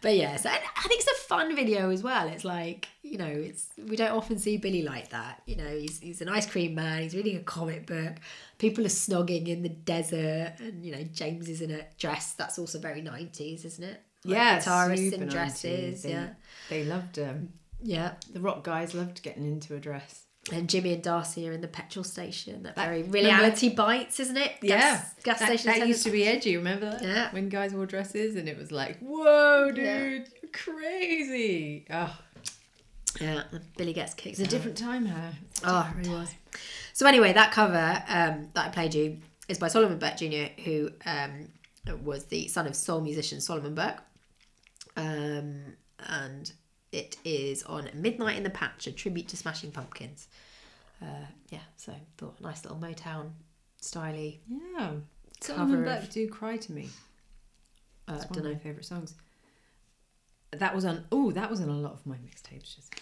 [0.01, 2.27] But yeah, so I think it's a fun video as well.
[2.29, 5.43] It's like you know, it's we don't often see Billy like that.
[5.45, 7.03] You know, he's he's an ice cream man.
[7.03, 8.13] He's reading a comic book.
[8.61, 12.33] People are snogging in the desert, and you know, James is in a dress.
[12.33, 13.99] That's also very nineties, isn't it?
[14.23, 16.03] Like yeah, guitarists in dresses.
[16.03, 16.27] They, Yeah,
[16.69, 17.49] they loved um,
[17.81, 18.13] yeah.
[18.31, 20.25] the rock guys loved getting into a dress.
[20.51, 22.63] And Jimmy and Darcy are in the petrol station.
[22.63, 24.51] That, That- very remember- reality bites, isn't it?
[24.61, 25.79] Gas, gas that, station.
[25.79, 26.55] that used to be edgy.
[26.57, 27.01] Remember that?
[27.03, 27.31] Yeah.
[27.31, 30.09] when guys wore dresses and it was like, whoa, dude, Yeah.
[30.41, 31.85] you're crazy.
[31.91, 32.17] Oh,
[33.19, 33.43] Yeah,
[33.77, 34.39] Billy gets kicked.
[34.39, 35.05] it's a different time.
[35.51, 36.29] It's a Oh, really was.
[36.93, 40.91] So anyway, that cover um, that I played you is by Solomon Burke Jr., who
[41.05, 41.47] um,
[42.03, 44.01] was the son of soul musician Solomon Burke,
[44.97, 45.61] um,
[46.07, 46.51] and
[46.91, 50.27] it is on Midnight in the Patch, a tribute to Smashing Pumpkins.
[51.01, 53.31] Uh, yeah, so thought nice little Motown
[53.81, 54.39] styly.
[54.47, 54.91] Yeah.
[55.41, 56.89] Solomon Burke do cry to me.
[58.07, 59.15] Uh, one of my favourite songs.
[60.51, 61.05] That was on.
[61.11, 62.75] Oh, that was on a lot of my mixtapes.
[62.75, 62.93] Just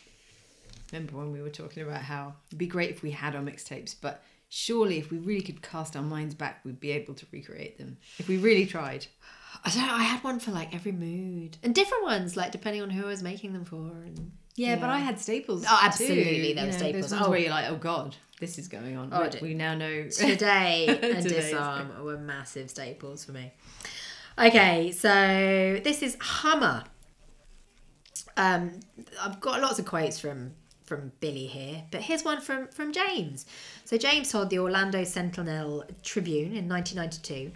[0.91, 3.95] remember when we were talking about how it'd be great if we had our mixtapes,
[3.99, 7.78] but surely if we really could cast our minds back, we'd be able to recreate
[7.78, 9.06] them if we really tried.
[9.65, 9.93] I don't know.
[9.93, 13.08] I had one for like every mood and different ones, like depending on who I
[13.08, 13.78] was making them for.
[13.78, 15.65] And Yeah, but I had staples.
[15.67, 16.54] Oh, absolutely, too.
[16.56, 17.10] there were You know, staples.
[17.10, 17.30] Those Oh.
[17.30, 19.10] where you're like, oh god, this is going on.
[19.12, 20.08] Oh, we, we now know.
[20.12, 23.52] Today and Disarm were massive staples for me.
[24.38, 26.84] Okay, so this is Hummer.
[28.38, 28.80] Um,
[29.21, 30.52] I've got lots of quotes from
[30.89, 33.45] from Billy here, but here's one from from James.
[33.86, 37.52] So James told the Orlando Sentinel Tribune in 1992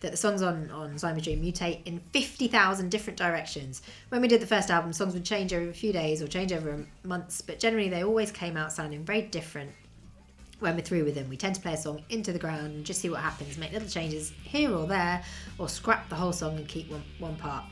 [0.00, 3.82] that the songs on on Dream mutate in 50,000 different directions.
[4.08, 6.52] When we did the first album, songs would change over a few days or change
[6.52, 9.70] over months, but generally they always came out sounding very different
[10.62, 12.86] when we're through with them, we tend to play a song into the ground and
[12.86, 15.20] just see what happens, make little changes here or there,
[15.58, 17.64] or scrap the whole song and keep one, one part.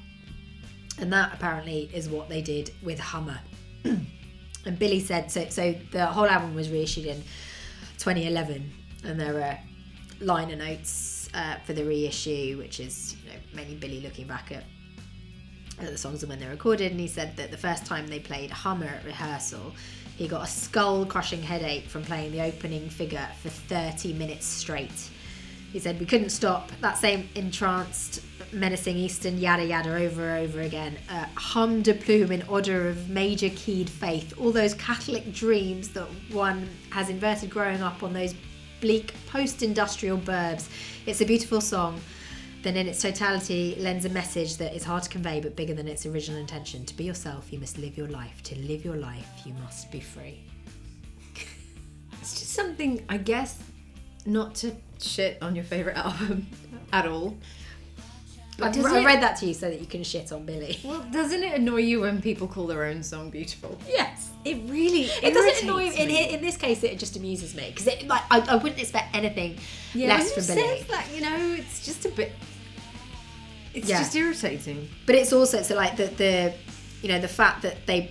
[0.99, 3.41] And that apparently is what they did with Hummer.
[4.64, 5.46] and Billy said so.
[5.49, 7.23] So the whole album was reissued in
[7.99, 8.70] 2011,
[9.05, 9.59] and there are
[10.20, 14.64] liner notes uh, for the reissue, which is you know, mainly Billy looking back at
[15.81, 16.90] at the songs and when they're recorded.
[16.90, 19.73] And he said that the first time they played Hummer at rehearsal,
[20.16, 25.11] he got a skull crushing headache from playing the opening figure for 30 minutes straight.
[25.72, 30.61] He said, We couldn't stop that same entranced, menacing Eastern yada yada over and over
[30.61, 30.98] again.
[31.09, 34.35] Uh, hum de plume in order of major keyed faith.
[34.38, 38.35] All those Catholic dreams that one has inverted growing up on those
[38.80, 40.68] bleak post industrial burbs.
[41.06, 42.00] It's a beautiful song
[42.62, 45.88] then in its totality lends a message that is hard to convey but bigger than
[45.88, 46.85] its original intention.
[46.85, 48.42] To be yourself, you must live your life.
[48.44, 50.44] To live your life, you must be free.
[52.20, 53.62] It's just something, I guess,
[54.26, 56.47] not to shit on your favourite album
[56.93, 57.37] at all.
[58.63, 60.79] I, does I it- read that to you so that you can shit on Billy.
[60.85, 63.79] Well, doesn't it annoy you when people call their own song beautiful?
[63.89, 64.31] Yes.
[64.45, 66.35] It really It doesn't annoy irritates in, me.
[66.35, 66.83] in this case.
[66.85, 69.59] It just amuses me because it like I, I wouldn't expect anything
[69.95, 70.79] Yeah, less from Billy.
[70.79, 71.07] says that?
[71.15, 72.33] You know, it's just a bit.
[73.73, 73.99] It's Yeah.
[73.99, 74.89] just irritating.
[75.07, 76.55] But it's also so like the the
[77.03, 78.11] you know the fact that they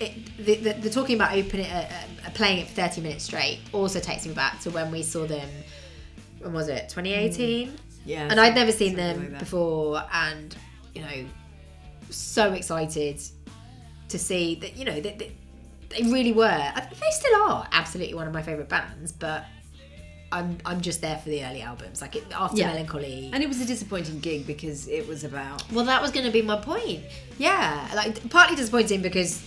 [0.00, 1.88] it, the, the, the talking about opening uh,
[2.26, 5.24] uh, playing it for 30 minutes straight also takes me back to when we saw
[5.26, 5.48] them
[6.44, 6.88] when was it mm.
[6.88, 7.72] 2018
[8.04, 8.28] Yeah.
[8.30, 10.54] and I'd never seen them like before and
[10.94, 11.24] you know
[12.10, 13.20] so excited
[14.08, 15.30] to see that you know that that
[15.90, 19.44] they really were I think they still are absolutely one of my favorite bands but
[20.32, 22.68] I'm I'm just there for the early albums like it, after Yeah.
[22.72, 25.70] melancholy And it was a disappointing gig because it was about.
[25.72, 27.02] well, that was going to be my point.
[27.38, 29.42] Yeah, like partly disappointing because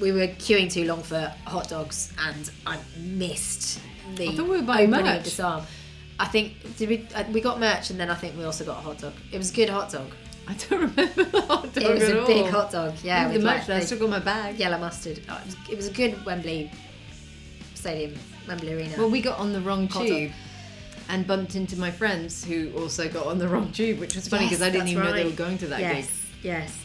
[0.00, 3.78] we were queuing too long for hot dogs and I missed
[4.16, 5.24] the I thought we were buying opening of merch.
[5.24, 5.62] Disarm.
[6.18, 8.78] I think did we uh, we got merch and then I think we also got
[8.78, 9.14] a hot dog.
[9.32, 10.08] It was a good hot dog.
[10.48, 12.26] I don't remember the hot dog it was at a all.
[12.26, 12.94] big hot dog.
[13.02, 14.58] Yeah, the merch like I still got my bag.
[14.58, 15.20] yellow mustard.
[15.28, 16.70] Oh, it, was, it was a good Wembley
[17.74, 18.94] Stadium, Wembley Arena.
[18.98, 20.08] Well, we got on the wrong Hot dog.
[20.08, 20.32] tube
[21.08, 24.44] and bumped into my friends who also got on the wrong tube, which was funny
[24.44, 26.14] Yes, because I didn't even know they were going to that yes, gig.
[26.42, 26.78] Yes,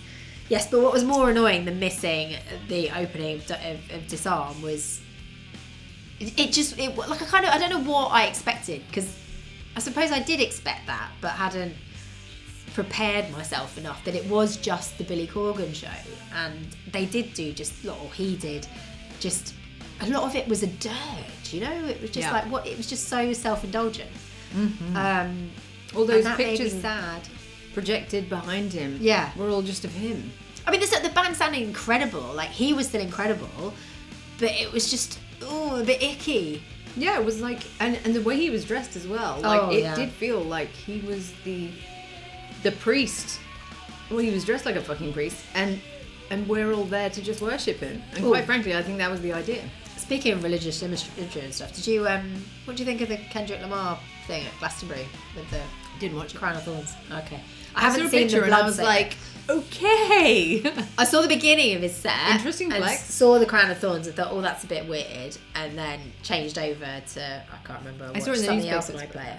[0.49, 0.69] yes.
[0.69, 2.35] But what was more annoying than missing
[2.67, 5.01] the opening of, of, of Disarm was
[6.19, 9.07] it, it just it like I kind of I don't know what I expected because
[9.75, 11.75] I suppose I did expect that, but hadn't
[12.73, 15.87] prepared myself enough that it was just the Billy Corgan show,
[16.33, 16.55] and
[16.91, 18.67] they did do just or he did
[19.19, 19.53] just
[20.01, 21.85] a lot of it was a dirge, you know.
[21.87, 22.31] It was just Yeah.
[22.33, 24.09] like what it was just so self indulgent.
[24.95, 25.49] Um,
[25.95, 27.21] All those pictures sad.
[27.73, 29.31] projected behind him Yeah.
[29.35, 30.31] were all just of him.
[30.65, 32.21] I mean, this, the band sounded incredible.
[32.33, 33.73] Like he was still incredible,
[34.39, 36.61] but it was just oh a bit icky.
[36.95, 39.39] Yeah, it was like, and, and the way he was dressed as well.
[39.41, 39.93] Like Oh, it yeah.
[39.95, 41.69] did feel like he was the
[42.63, 43.39] the priest.
[44.09, 45.79] Well, he was dressed like a fucking priest, and
[46.31, 48.01] and we're all there to just worship him.
[48.15, 48.29] And Ooh.
[48.29, 49.61] quite frankly, I think that was the idea.
[49.97, 53.17] Speaking of religious imagery and stuff, did you um what do you think of the
[53.17, 55.61] Kendrick Lamar thing at Glastonbury with the
[55.99, 56.95] Didn't watch crown of thorns?
[57.11, 57.39] Okay,
[57.75, 59.17] I I haven't seen the and blood I was like,
[59.49, 60.63] okay.
[60.97, 62.35] I saw the beginning of his set.
[62.35, 63.13] Interesting and flex.
[63.13, 66.57] Saw the crown of thorns and thought, oh, that's a bit weird, and then changed
[66.57, 68.11] over to I can't remember.
[68.13, 69.37] I saw it in the something else on but- iPlayer,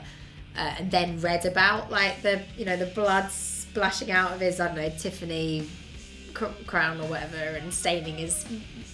[0.57, 4.61] uh, and then read about like the you know the blood splashing out of his
[4.61, 5.69] I don't know Tiffany
[6.35, 8.45] cr- crown or whatever and staining his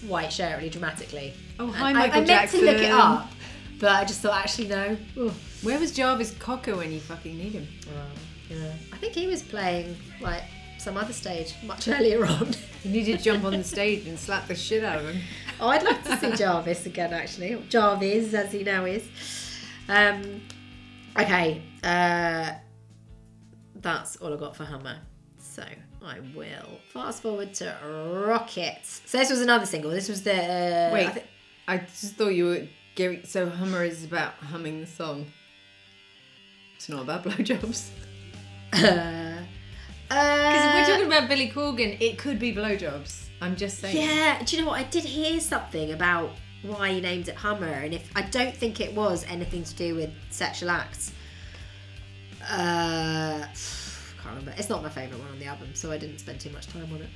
[0.07, 1.33] white shirt really dramatically.
[1.59, 3.31] Oh, And hi, I, Michael I meant to look it up,
[3.79, 4.97] but I just thought actually no.
[5.19, 5.33] Ugh.
[5.63, 7.67] Where was Jarvis Cocker when you fucking need him?
[7.87, 8.05] Well,
[8.59, 8.71] yeah.
[8.93, 10.43] I think he was playing like
[10.85, 12.53] some other stage much earlier on.
[12.83, 15.19] You need to jump on the stage and slap the shit out of him.
[15.59, 17.59] Oh, I'd love to see Jarvis again, actually.
[17.69, 19.03] Jarvis, as he now is.
[19.89, 20.41] Um,
[21.17, 22.51] okay, uh,
[23.81, 24.99] that's all I got for Hummer.
[25.39, 25.63] So
[26.03, 27.75] I will fast forward to
[28.27, 29.01] Rockets.
[29.07, 29.89] So this was another single.
[29.89, 31.23] This was the uh, Wait, I thi-
[31.67, 33.25] I just thought you were giving.
[33.25, 35.25] So Hummer is about humming the song.
[36.75, 37.89] It's not about blowjobs.
[38.73, 39.34] uh,
[40.07, 43.27] Because if uh, we're talking about Billy Corgan, it could be blowjobs.
[43.41, 43.97] I'm just saying.
[43.97, 44.79] Yeah, do you know what?
[44.79, 48.79] I did hear something about why he named it Hummer, and if I don't think
[48.79, 51.11] it was anything to do with sexual acts.
[52.41, 53.45] Uh,
[54.25, 54.53] can't remember.
[54.57, 56.91] It's not my favourite one on the album, so I didn't spend too much time
[56.93, 57.09] on it.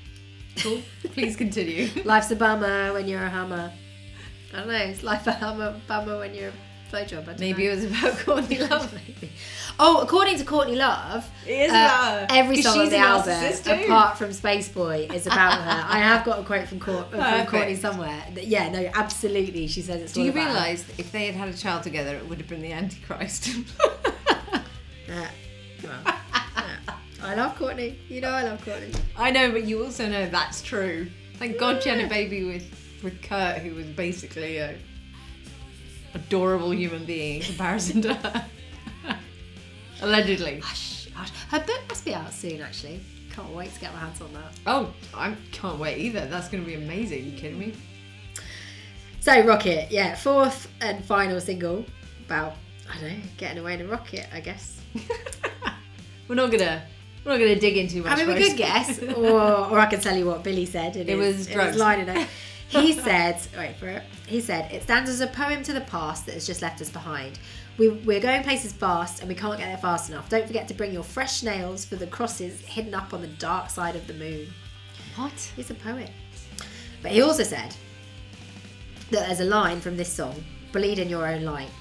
[0.58, 0.82] Cool.
[1.14, 1.90] Please continue.
[2.06, 3.72] Life's a bummer when you're a hammer.
[4.54, 4.76] I don't know.
[4.76, 6.54] It's life a hammer bummer when you're a
[6.92, 7.28] blowjob.
[7.28, 7.72] I Maybe know.
[7.72, 8.94] it was about Courtney Love.
[8.94, 9.32] Maybe.
[9.80, 13.54] Oh, according to Courtney Love, It is uh, every song on the album,
[13.86, 15.86] apart from Space Boy, is about her.
[15.88, 18.24] I have got a quote from, Court, from Courtney somewhere.
[18.36, 19.68] Yeah, no, absolutely.
[19.68, 22.28] She says it's Do all you realise if they had had a child together, it
[22.28, 23.50] would have been the Antichrist?
[25.08, 25.28] Yeah.
[25.84, 26.96] Well, yeah.
[27.24, 27.98] I love Courtney.
[28.10, 28.92] You know I love Courtney.
[29.18, 31.10] I know, but you also know that's true.
[31.38, 32.72] Thank God she had a baby with,
[33.04, 34.78] with Kurt, who was basically a
[36.14, 38.46] adorable human being in comparison to her.
[40.02, 40.60] Allegedly.
[40.60, 41.32] Hush, hush.
[41.50, 43.02] Her book must be out soon, actually.
[43.34, 44.54] Can't wait to get my hands on that.
[44.66, 46.26] Oh, I can't wait either.
[46.26, 47.26] That's going to be amazing.
[47.26, 47.74] you kidding me?
[49.20, 51.86] So, Rocket, yeah, fourth and final single
[52.26, 52.54] about,
[52.90, 54.82] I don't know, getting away in a rocket, I guess.
[56.30, 56.84] We're not gonna
[57.26, 58.14] we're not gonna dig into much.
[58.14, 60.96] I mean, we could guess, or, or I can tell you what Billy said.
[60.96, 61.72] It his, was in drugs.
[61.72, 62.28] his line in it.
[62.70, 64.04] He said, wait for it.
[64.28, 66.90] He said, it stands as a poem to the past that has just left us
[66.90, 67.40] behind.
[67.80, 70.30] We, we're going places fast and we can't get there fast enough.
[70.30, 73.72] Don't forget to bring your fresh nails for the crosses hidden up on the dark
[73.72, 74.48] side of the moon.
[75.16, 75.34] what?
[75.56, 76.12] He's a poet.
[77.02, 77.76] But he also said
[79.10, 81.72] that there's a line from this song, Bleed in Your Own Light.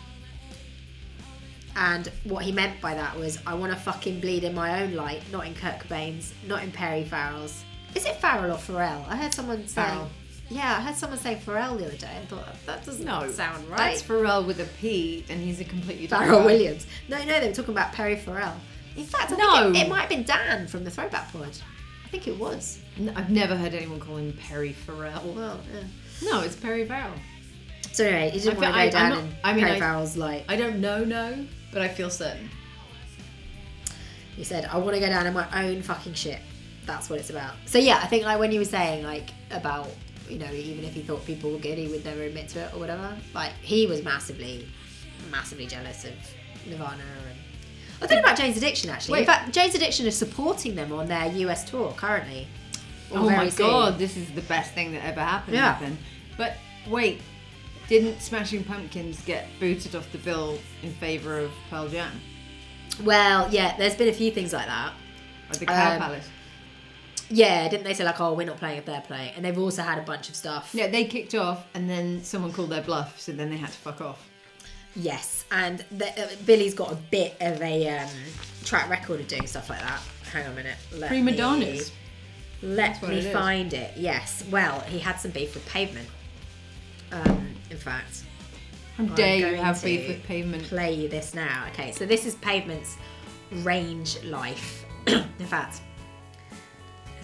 [1.76, 4.94] And what he meant by that was, I want to fucking bleed in my own
[4.94, 7.62] light, not in Kurt Cobain's, not in Perry Farrell's.
[7.94, 9.06] Is it Farrell or Pharrell?
[9.06, 9.82] I heard someone say.
[9.82, 10.10] Farrell.
[10.50, 13.68] Yeah, I heard someone say Pharrell the other day and thought, that doesn't No, sound
[13.68, 13.76] right.
[13.76, 16.44] That's Pharrell with a P, and he's a completely different Pharrell.
[16.46, 16.86] Williams.
[17.08, 18.54] No, no, they were talking about Perry Farrell.
[18.96, 19.64] In fact, I No.
[19.64, 21.50] think it, it might have been Dan from the Throwback Pod.
[22.04, 22.78] I think it was.
[23.14, 25.22] I've never heard anyone call him Perry Pharrell.
[25.34, 25.82] Well, yeah.
[26.30, 27.12] No, it's Perry Farrell.
[27.92, 29.76] So anyway, he didn't I want to go I- down not- in I mean, Perry
[29.76, 30.44] I- Farrell's light.
[30.48, 32.48] I don't know, no, but I feel certain.
[34.34, 36.38] He said, I want to go down in my own fucking shit.
[36.86, 37.54] That's what it's about.
[37.66, 39.90] So yeah, I think like when you were saying like about,
[40.30, 42.74] you know, even if he thought people were good, he would never admit to it
[42.74, 43.16] or whatever.
[43.34, 44.68] Like he was massively,
[45.30, 46.12] massively jealous of
[46.66, 47.38] Nirvana and
[48.00, 49.20] I don't know about Jane's Addiction actually.
[49.20, 52.46] In fact, Jane's Addiction is supporting them on their US tour currently.
[53.10, 53.66] Oh my soon.
[53.66, 55.78] god, this is the best thing that ever happened Yeah.
[55.80, 55.98] them.
[56.36, 57.20] But wait,
[57.88, 62.12] didn't Smashing Pumpkins get booted off the bill in favour of Pearl Jam
[63.02, 64.92] Well, yeah, there's been a few things like that.
[65.50, 66.28] at the Cow Um, Palace?
[67.30, 69.34] Yeah, didn't they say like, oh, we're not playing if they're playing?
[69.36, 70.70] And they've also had a bunch of stuff.
[70.72, 73.76] Yeah, they kicked off, and then someone called their bluff, so then they had to
[73.78, 74.26] fuck off.
[74.96, 78.08] Yes, and the, uh, Billy's got a bit of a um,
[78.64, 80.00] track record of doing stuff like that.
[80.32, 80.76] Hang on a minute.
[80.92, 81.92] Let Prima me- donnas.
[82.62, 83.32] Let me it is.
[83.32, 83.92] find it.
[83.96, 84.42] Yes.
[84.50, 86.08] Well, he had some beef with Pavement.
[87.12, 88.24] Um, in fact,
[88.96, 90.64] How I'm dare you have beef with pavement?
[90.64, 91.66] play you this now.
[91.68, 92.96] Okay, so this is Pavement's
[93.52, 94.84] range life.
[95.06, 95.82] in fact,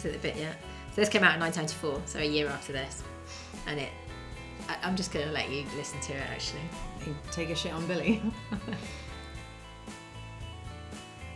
[0.09, 0.57] it the bit yet?
[0.91, 3.03] So this came out in 1994, so a year after this,
[3.67, 3.91] and it.
[4.69, 6.61] I, I'm just gonna let you listen to it actually.
[7.31, 8.23] Take a shit on Billy.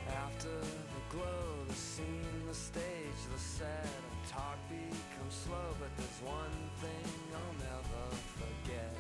[0.09, 2.83] After the glow, the scene, the stage,
[3.33, 5.75] the set, and talk becomes slow.
[5.79, 8.95] But there's one thing I'll never forget.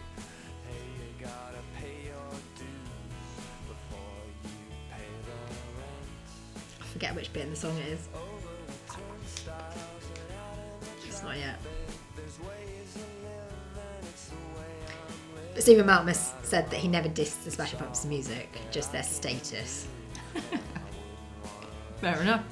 [0.66, 4.50] Hey, you gotta pay your dues before you
[4.90, 5.38] pay the
[5.78, 6.82] rent.
[6.82, 8.08] I forget which bit in the song it is.
[11.28, 11.54] I'm living.
[15.58, 19.88] Stephen Malkmus said that he never dissed the Smashing Pumpkins music, just their status.
[22.00, 22.44] Fair enough.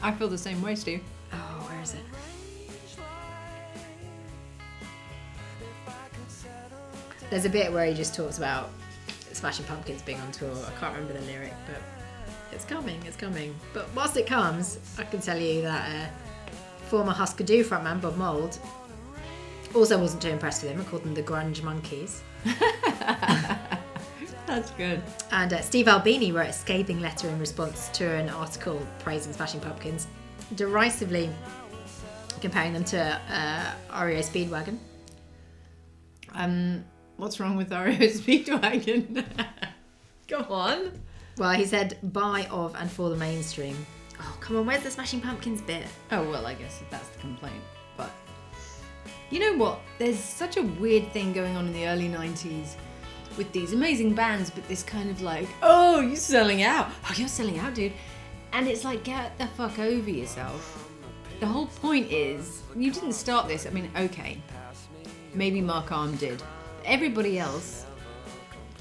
[0.00, 1.02] I feel the same way, Steve.
[1.32, 1.36] Oh,
[1.68, 2.00] where is it?
[7.30, 8.70] There's a bit where he just talks about
[9.32, 10.54] Smashing Pumpkins being on tour.
[10.54, 11.82] I can't remember the lyric, but
[12.52, 13.54] it's coming, it's coming.
[13.72, 16.23] But whilst it comes, I can tell you that uh,
[16.88, 18.58] former Husker Du frontman Bob Mould
[19.74, 22.22] also wasn't too impressed with him and called them the Grunge Monkeys.
[24.46, 25.02] That's good.
[25.32, 29.60] And uh, Steve Albini wrote a scathing letter in response to an article praising Smashing
[29.60, 30.06] Pumpkins,
[30.54, 31.30] derisively
[32.40, 34.78] comparing them to uh, REO Speedwagon.
[36.34, 36.84] Um,
[37.16, 39.24] what's wrong with REO Speedwagon?
[40.28, 40.92] Go on.
[41.36, 43.76] Well, he said by, of, and for the mainstream.
[44.20, 45.86] Oh, come on, where's the Smashing Pumpkins bit?
[46.12, 47.62] Oh well, I guess if that's the complaint.
[47.96, 48.10] But
[49.30, 49.80] you know what?
[49.98, 52.74] There's such a weird thing going on in the early '90s
[53.36, 56.88] with these amazing bands, but this kind of like, oh, you're selling out.
[57.08, 57.92] Oh, you're selling out, dude.
[58.52, 60.88] And it's like, get the fuck over yourself.
[61.40, 63.66] The whole point is, you didn't start this.
[63.66, 64.40] I mean, okay,
[65.34, 66.40] maybe Mark Arm did.
[66.84, 67.84] Everybody else,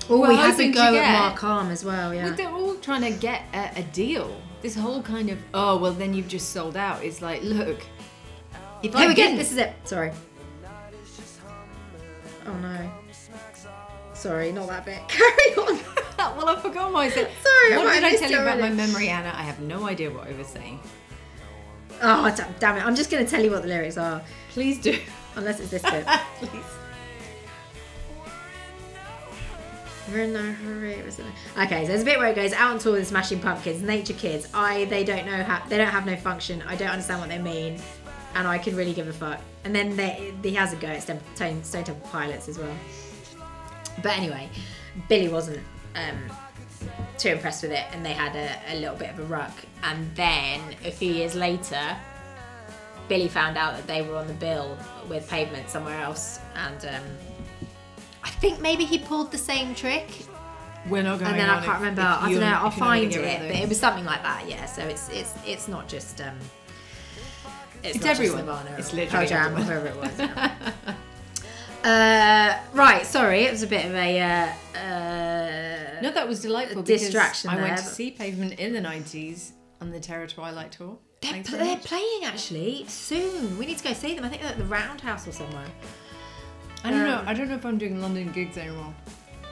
[0.09, 2.29] Oh, we had to go at Mark Arm as well, yeah.
[2.31, 4.35] they're all trying to get a, a deal.
[4.63, 7.03] This whole kind of oh well then you've just sold out.
[7.03, 7.79] It's like look,
[8.81, 9.21] if Here I we go.
[9.21, 9.73] didn't, This is it.
[9.83, 10.11] Sorry.
[12.45, 12.91] Oh no.
[14.13, 14.99] Sorry, not that bit.
[15.07, 15.79] Carry on.
[16.37, 17.29] well I forgot what I said.
[17.43, 18.75] Sorry, what might did I missed tell you about my already.
[18.77, 19.33] memory, Anna?
[19.35, 20.79] I have no idea what I was saying.
[22.01, 22.85] Oh da- damn it!
[22.85, 24.97] I'm just going to tell you what the lyrics are, Please do.
[25.35, 26.05] unless it's this bit.
[26.39, 26.63] Please.
[31.57, 34.13] Okay, so there's a bit where it goes out on tour with Smashing Pumpkins, Nature
[34.13, 34.47] Kids.
[34.53, 36.61] I they don't know how they don't have no function.
[36.67, 37.79] I don't understand what they mean,
[38.35, 39.39] and I could really give a fuck.
[39.63, 42.75] And then they, he has a go at Stone, Stone Temple Pilots as well.
[44.01, 44.49] But anyway,
[45.07, 45.61] Billy wasn't
[45.95, 46.29] um,
[47.17, 49.53] too impressed with it, and they had a, a little bit of a ruck.
[49.83, 51.95] And then a few years later,
[53.07, 54.77] Billy found out that they were on the bill
[55.09, 57.03] with Pavement somewhere else, and um,
[58.23, 60.07] I think maybe he pulled the same trick.
[60.89, 62.01] We're not going And then I can't if- remember.
[62.01, 62.19] if I don't know.
[62.19, 64.47] I'll if you're not gonna find it, but it was something like that.
[64.49, 64.65] Yeah.
[64.65, 66.37] So it's it's it's not just um.
[67.83, 68.65] It's just everyone.
[68.77, 70.19] It's or literally Jam, whoever it was.
[71.83, 73.05] uh, right.
[73.05, 74.21] Sorry, it was a bit of a.
[74.21, 76.81] Uh, uh, No, that was delightful.
[76.83, 80.97] Distraction I went to there, see Pavement in the nineties on the Terror Twilight tour.
[81.21, 83.57] they're, pl- they're playing actually soon.
[83.57, 84.23] We need to go see them.
[84.25, 85.67] I think they're at the Roundhouse or somewhere.
[86.83, 87.17] I don't know.
[87.19, 88.93] um, I don't know if I'm doing London gigs anymore,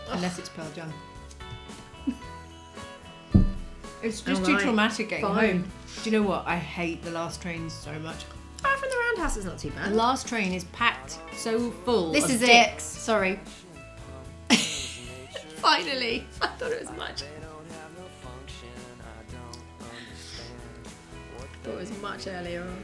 [0.10, 0.92] unless it's Pearl Jam.
[4.04, 5.52] It's just too Alright, traumatic getting fine.
[5.62, 5.72] home.
[6.04, 6.48] Do you know what?
[6.48, 8.26] I hate the last train so much.
[8.66, 9.86] Oh, from the Roundhouse is not too bad.
[9.86, 9.96] The bad.
[9.96, 12.12] last train is packed so full.
[12.12, 12.96] This of is dicks.
[12.96, 13.00] it.
[13.00, 13.40] Sorry.
[14.50, 17.22] Finally, I thought it was much.
[17.22, 18.70] They don't have no function.
[19.02, 20.58] I don't understand
[21.38, 22.84] what I thought it was much earlier on.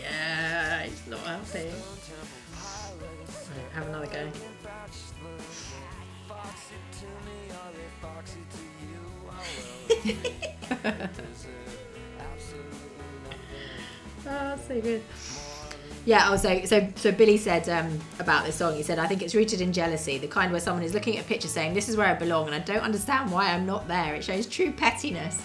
[0.00, 1.70] Yeah, it's not healthy.
[3.50, 4.28] Right, have another go.
[6.28, 9.00] Foxy to me, are they foxy to you?
[9.06, 9.42] Oh well,
[10.04, 10.06] is
[11.44, 11.50] it
[12.18, 12.90] absolutely?
[14.26, 15.02] Oh, so good.
[16.04, 19.20] Yeah, oh, so, so, so Billy said um, about this song, he said, I think
[19.22, 21.88] it's rooted in jealousy, the kind where someone is looking at a picture saying, This
[21.88, 24.14] is where I belong, and I don't understand why I'm not there.
[24.14, 25.42] It shows true pettiness.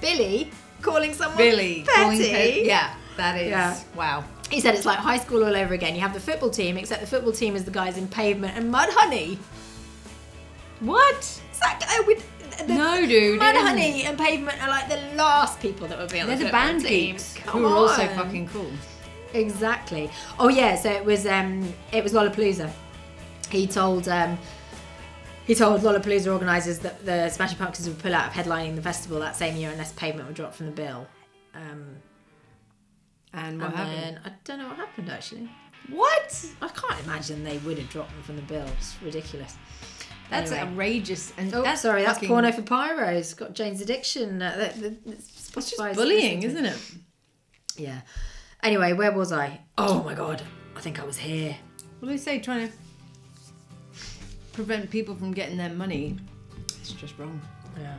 [0.00, 0.50] Billy
[0.82, 2.32] calling someone Billy calling petty.
[2.32, 3.78] Pe- yeah, that is Yeah.
[3.94, 4.24] wow.
[4.50, 5.94] He said it's like high school all over again.
[5.94, 8.72] You have the football team, except the football team is the guys in pavement and
[8.72, 9.38] Mudhoney.
[10.80, 11.16] What?
[11.16, 13.38] It's like, uh, with, the, No, dude.
[13.38, 13.66] Mud it isn't.
[13.68, 16.50] honey and pavement are like the last people that would be on They're the the
[16.50, 17.12] band team.
[17.12, 18.70] geeks Come who are also fucking cool.
[19.32, 20.10] Exactly.
[20.38, 22.70] Oh yeah, so it was um it was Lollapalooza.
[23.50, 24.38] He told um
[25.46, 29.18] he told Lollapalooza organisers that the Smashing Pumpkins would pull out of headlining the festival
[29.20, 31.06] that same year unless Pavement would drop from the bill.
[31.54, 31.96] Um,
[33.34, 33.96] And what and happened?
[34.02, 35.50] then I don't know what happened actually.
[35.90, 36.46] What?
[36.62, 38.66] I can't imagine they would have dropped them from the bill.
[38.78, 39.56] It's ridiculous.
[40.30, 40.70] That's Anyway.
[40.70, 41.32] outrageous.
[41.36, 43.36] And Oh, that's sorry, that's fucking- porno for pyros.
[43.36, 44.40] Got Jane's addiction.
[44.40, 46.78] Uh, the, the, It's just bullying, isn't it?
[47.76, 48.00] Yeah.
[48.62, 49.60] Anyway, where was I?
[49.76, 50.40] Oh my god,
[50.74, 51.54] I think I was here.
[51.98, 52.38] What do they say?
[52.38, 52.74] Trying to
[54.52, 56.16] prevent people from getting their money.
[56.80, 57.40] It's just wrong.
[57.78, 57.96] Yeah.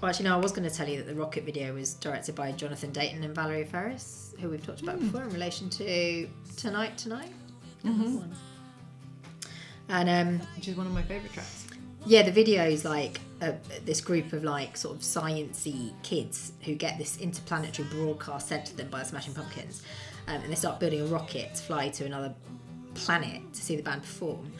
[0.00, 2.34] Well, actually, no, I was going to tell you that the Rocket video was directed
[2.34, 6.96] by Jonathan Dayton and Valerie Faris, who we've talked about before in relation to Tonight
[6.98, 7.30] Tonight.
[7.82, 8.34] One.
[9.88, 11.66] And um, Which is one of my favourite tracks.
[12.06, 13.52] yeah, the video is like uh,
[13.84, 18.76] this group of like sort of sciency kids who get this interplanetary broadcast sent to
[18.76, 19.82] them by the Smashing Pumpkins,
[20.28, 22.34] um, and they start building a rocket to fly to another
[22.94, 24.50] planet to see the band perform,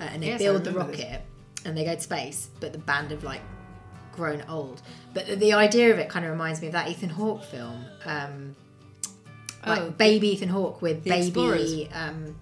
[0.00, 1.20] uh, and they Yes, build the rocket this.
[1.64, 3.40] and they go to space, but the band have like
[4.12, 4.82] grown old.
[5.14, 7.84] But the, the idea of it kind of reminds me of that Ethan Hawke film,
[8.04, 8.54] um,
[9.66, 12.34] like Oh, baby Ethan Hawke with baby um,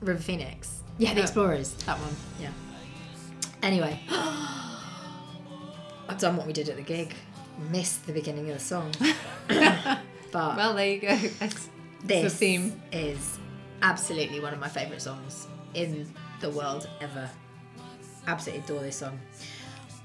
[0.00, 0.80] River Phoenix.
[0.98, 1.24] Yeah, the Oh.
[1.24, 2.14] Explorers, that one.
[2.40, 2.50] Yeah.
[3.62, 7.14] Anyway, I've done what we did at the gig.
[7.70, 8.92] Missed the beginning of the song,
[9.48, 11.16] but Well, there you go.
[11.38, 11.68] That's,
[12.02, 12.82] this the theme.
[12.90, 13.38] is
[13.82, 16.08] absolutely one of my favourite songs in
[16.40, 17.28] the world ever.
[18.26, 19.20] Absolutely adore this song.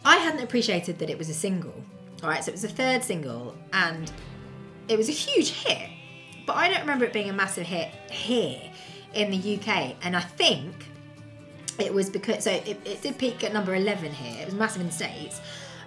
[0.05, 1.73] I hadn't appreciated that it was a single.
[2.21, 4.11] All right, so it was the third single, and
[4.87, 5.89] it was a huge hit.
[6.47, 8.59] But I don't remember it being a massive hit here
[9.13, 9.95] in the UK.
[10.01, 10.73] And I think
[11.77, 14.41] it was because so it, it did peak at number 11 here.
[14.41, 15.41] It was massive in the states.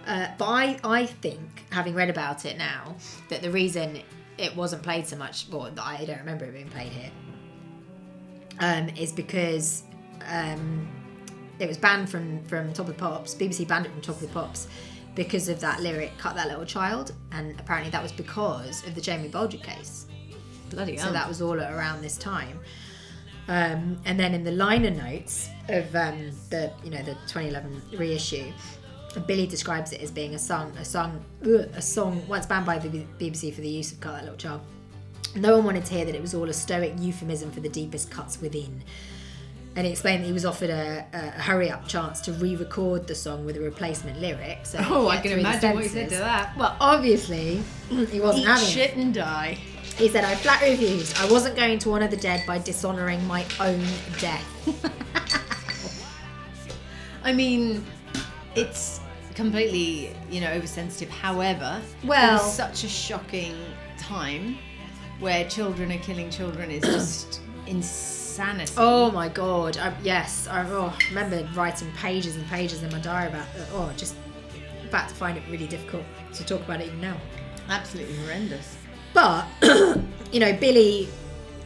[0.07, 2.95] Uh, but I, I think, having read about it now,
[3.31, 4.01] that the reason
[4.39, 7.11] it wasn't played so much, well, I don't remember it being played here,
[8.61, 9.83] um, is because
[10.27, 10.89] um,
[11.59, 13.35] it was banned from from Top of the Pops.
[13.35, 14.69] BBC banned it from Top of the Pops
[15.15, 19.01] because of that lyric "Cut that little child," and apparently that was because of the
[19.01, 20.07] Jamie Bulger case.
[20.71, 21.07] Bloody hell.
[21.09, 22.59] So that was all around this time.
[23.49, 28.53] Um, and then in the liner notes of um, the you know the 2011 reissue,
[29.27, 32.79] Billy describes it as being a song, a song, ugh, a song once banned by
[32.79, 34.61] the BBC for the use of "Cut That Little Child."
[35.37, 38.11] No one wanted to hear that it was all a stoic euphemism for the deepest
[38.11, 38.83] cuts within.
[39.77, 43.07] And he explained that he was offered a, a hurry up chance to re record
[43.07, 44.67] the song with a replacement lyric.
[44.67, 46.57] So Oh, I can imagine what he said to that.
[46.57, 48.71] Well, obviously, he wasn't Eat having it.
[48.71, 49.59] shit and die.
[50.01, 51.15] He said, I flat refused.
[51.19, 53.85] I wasn't going to honour the dead by dishonouring my own
[54.19, 54.47] death.
[57.23, 57.85] I mean,
[58.55, 59.01] it's
[59.35, 61.11] completely, you know, oversensitive.
[61.11, 63.55] However, Well- such a shocking
[63.99, 64.57] time
[65.19, 68.73] where children are killing children is just insanity.
[68.79, 69.77] Oh my god!
[69.77, 73.47] I, yes, I oh, remember writing pages and pages in my diary about.
[73.73, 74.15] Oh, just
[74.89, 77.19] about to find it really difficult to talk about it even now.
[77.69, 78.79] absolutely horrendous.
[79.13, 79.47] But
[80.33, 81.09] you know, Billy,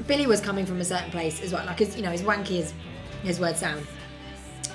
[0.07, 1.65] Billy was coming from a certain place as well.
[1.67, 2.75] Like, as you know, as wanky as
[3.23, 3.87] his words sound,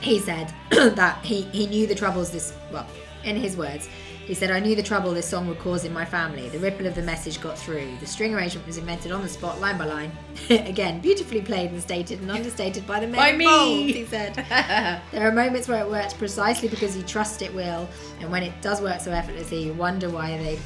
[0.01, 2.88] he said that he he knew the troubles this well,
[3.24, 3.89] in his words.
[4.30, 6.49] He said, I knew the trouble this song would cause in my family.
[6.49, 7.97] The ripple of the message got through.
[7.99, 10.11] The string arrangement was invented on the spot, line by line.
[10.51, 13.45] Again, beautifully played and stated and understated by the men By me.
[13.45, 14.36] involved, he said.
[15.11, 17.89] there are moments where it works precisely because you trust it will,
[18.20, 20.59] and when it does work so effortlessly, you wonder why they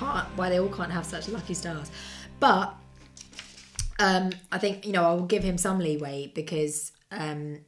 [0.00, 1.90] can't, why they all can't have such lucky stars.
[2.40, 2.74] But
[3.98, 7.60] um, I think you know I will give him some leeway because um,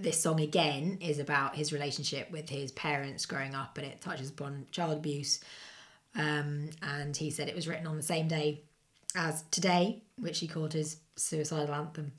[0.00, 4.30] this song again is about his relationship with his parents growing up, and it touches
[4.30, 5.40] upon child abuse.
[6.14, 8.62] Um, and he said it was written on the same day
[9.14, 12.12] as today, which he called his suicidal anthem.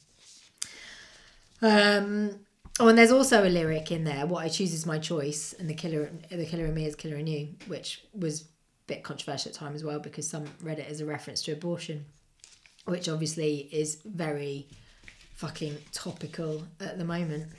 [1.63, 2.39] Um,
[2.79, 4.27] oh, and there's also a lyric in there.
[4.27, 7.15] What I choose is my choice, and the killer, the killer in me is killer
[7.15, 8.45] in you, which was
[8.87, 11.51] bit controversial at the time as well because some read it as a reference to
[11.51, 12.05] abortion,
[12.85, 14.67] which obviously is very
[15.35, 17.51] fucking topical at the moment.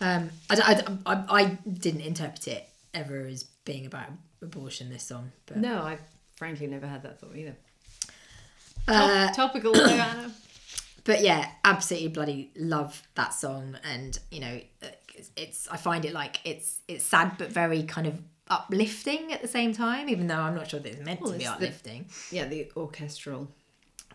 [0.00, 4.06] Um, I, I, I, I didn't interpret it ever as being about
[4.42, 4.90] abortion.
[4.90, 5.98] This song, but No, I
[6.36, 7.56] frankly never had that thought either.
[8.86, 10.32] Uh, Top, topical, though, Anna.
[11.04, 14.60] but yeah, absolutely bloody love that song, and you know,
[15.14, 18.20] it's, it's I find it like it's it's sad but very kind of
[18.50, 21.38] uplifting at the same time, even though I'm not sure that it's meant Well, to
[21.38, 22.06] be it's the- uplifting.
[22.30, 23.48] Yeah, the orchestral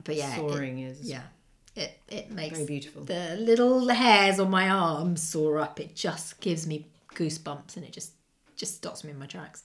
[0.04, 1.22] but yeah, soaring is yeah,
[1.76, 3.04] it it makes very beautiful.
[3.04, 5.80] the little hairs on my arms soar up.
[5.80, 8.14] It just gives me goosebumps, and it just
[8.56, 9.64] just stops me in my tracks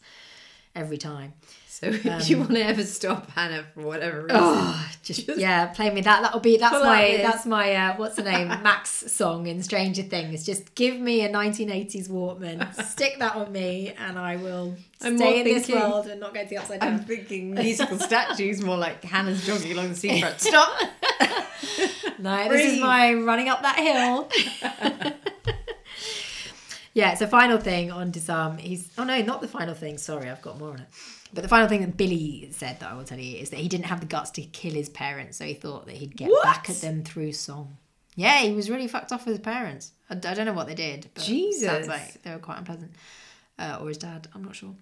[0.74, 1.32] every time.
[1.80, 5.90] So if you want to ever stop Hannah for whatever reason, Oh, just, yeah, play
[5.90, 6.22] me that.
[6.22, 7.22] That'll be that's my this.
[7.22, 10.44] that's my uh, what's the name Max song in Stranger Things.
[10.44, 15.38] Just give me a 1980s Walkman, stick that on me, and I will I'm stay
[15.38, 16.94] in this thinking- world and not go to the upside down.
[16.94, 20.40] I'm thinking musical statues more like Hannah's jogging along the seafront.
[20.40, 20.80] Stop!
[22.18, 24.28] No, this is my running up that hill.
[26.92, 28.58] yeah, so final thing on disarm.
[28.58, 29.98] He's oh no, not the final thing.
[29.98, 30.86] Sorry, I've got more on it.
[31.32, 33.68] But the final thing that Billy said that I will tell you is that he
[33.68, 36.44] didn't have the guts to kill his parents, so he thought that he'd get What?
[36.44, 37.76] back at them through song.
[38.16, 39.92] Yeah, he was really fucked off with his parents.
[40.10, 41.64] I, I don't know what they did, but Jesus.
[41.68, 42.92] sounds like they were quite unpleasant.
[43.58, 44.74] Uh, or his dad, I'm not sure.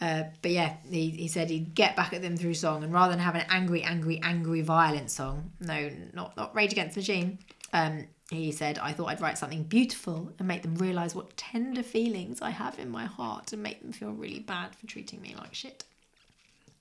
[0.00, 3.12] Uh, but yeah, he, he said he'd get back at them through song, and rather
[3.12, 7.38] than have an angry, angry, angry, violent song, no, not not Rage Against the Machine.
[7.72, 8.06] Um,
[8.38, 12.40] he said, I thought I'd write something beautiful and make them realise what tender feelings
[12.40, 15.52] I have in my heart and make them feel really bad for treating me like
[15.54, 15.84] shit.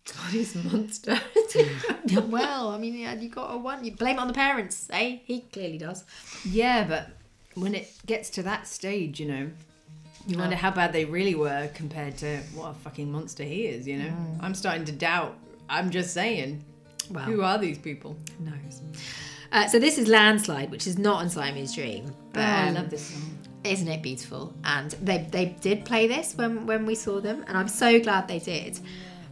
[0.06, 1.20] God, he's a monster.
[2.28, 3.84] well, I mean, yeah, you got a one.
[3.84, 5.18] You blame it on the parents, eh?
[5.26, 6.04] He clearly does.
[6.46, 7.10] yeah, but
[7.56, 9.50] when it gets to that stage, you know,
[10.28, 13.88] you wonder how bad they really were compared to what a fucking monster he is,
[13.88, 14.14] you know?
[14.40, 15.36] I'm starting to doubt.
[15.68, 16.64] I'm just saying.
[17.10, 18.16] Well, Who are these people?
[18.38, 18.82] Who knows?
[19.52, 22.14] Uh, so this is Landslide, which is not on Siamese Dream.
[22.34, 23.38] But, oh, I um, love this song.
[23.64, 24.54] isn't it beautiful?
[24.64, 28.28] And they they did play this when when we saw them, and I'm so glad
[28.28, 28.80] they did.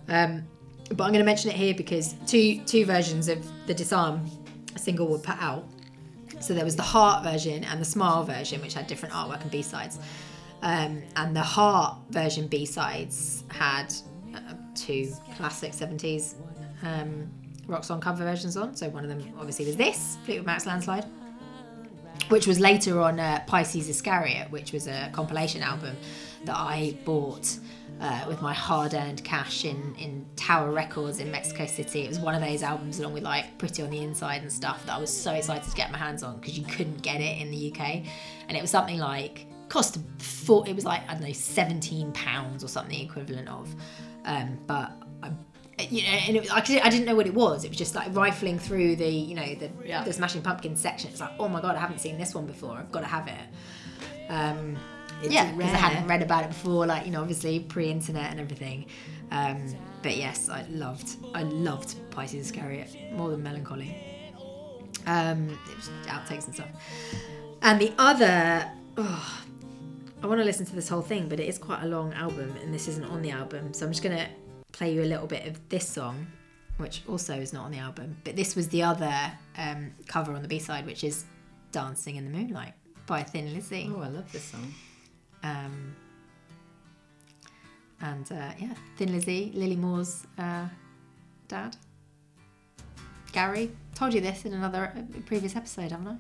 [0.08, 0.44] Um,
[0.90, 4.26] but I'm going to mention it here because two two versions of the Disarm
[4.76, 5.66] single were put out.
[6.40, 9.52] So there was the Heart version and the Smile version, which had different artwork and
[9.52, 10.00] B sides.
[10.62, 13.94] Um, and the Heart version B sides had
[14.36, 16.36] uh, two classic 70s
[16.84, 17.30] um,
[17.68, 18.76] rock song cover versions on.
[18.76, 21.06] So one of them obviously was this Fleetwood Mac's Landslide
[22.30, 25.96] which was later on uh, Pisces Iscariot, which was a compilation album
[26.46, 27.58] that I bought
[28.02, 32.02] uh, with my hard-earned cash in in Tower Records in Mexico City.
[32.02, 34.86] It was one of those albums, along with like Pretty on the Inside and stuff,
[34.86, 37.42] that I was so excited to get my hands on because you couldn't get it
[37.42, 38.04] in the UK,
[38.48, 40.68] and it was something like cost four.
[40.68, 43.74] It was like I don't know, seventeen pounds or something equivalent of,
[44.26, 44.92] um, but.
[45.24, 45.32] I,
[45.80, 47.64] you know, and it, was- I, I didn't know what it was.
[47.64, 50.04] It was just like rifling through the, you know, the Yeah.
[50.04, 51.10] the Smashing Pumpkins section.
[51.12, 52.78] It's like, oh my god, I haven't seen this one before.
[52.78, 54.30] I've got to have it.
[54.30, 54.78] Um,
[55.24, 58.86] yeah, because I hadn't read about it before, like you know, obviously pre-internet and everything.
[59.32, 59.74] Um,
[60.04, 63.96] but yes, I loved, I loved Pisces Iscariot more than Mellon Collie.
[65.06, 66.68] Um, it was outtakes and stuff.
[67.62, 69.42] And the other, oh,
[70.22, 72.54] I want to listen to this whole thing, but it is quite a long album,
[72.62, 74.28] and this isn't on the album, so I'm just gonna
[74.72, 76.28] play you a little bit of this song,
[76.78, 78.18] which also is not on the album.
[78.24, 79.14] But this was the other
[79.58, 81.26] um, cover on the B side, which is
[81.72, 82.74] "Dancing in the Moonlight"
[83.06, 83.90] by Thin Lizzy.
[83.94, 84.74] Oh, I love this song.
[85.44, 85.96] Um,
[88.02, 90.68] and uh, yeah, Thin Lizzy, Lily Moore's uh,
[91.48, 91.76] dad.
[93.32, 93.72] Gary.
[93.96, 96.16] Told you this in another uh, previous episode, haven't I?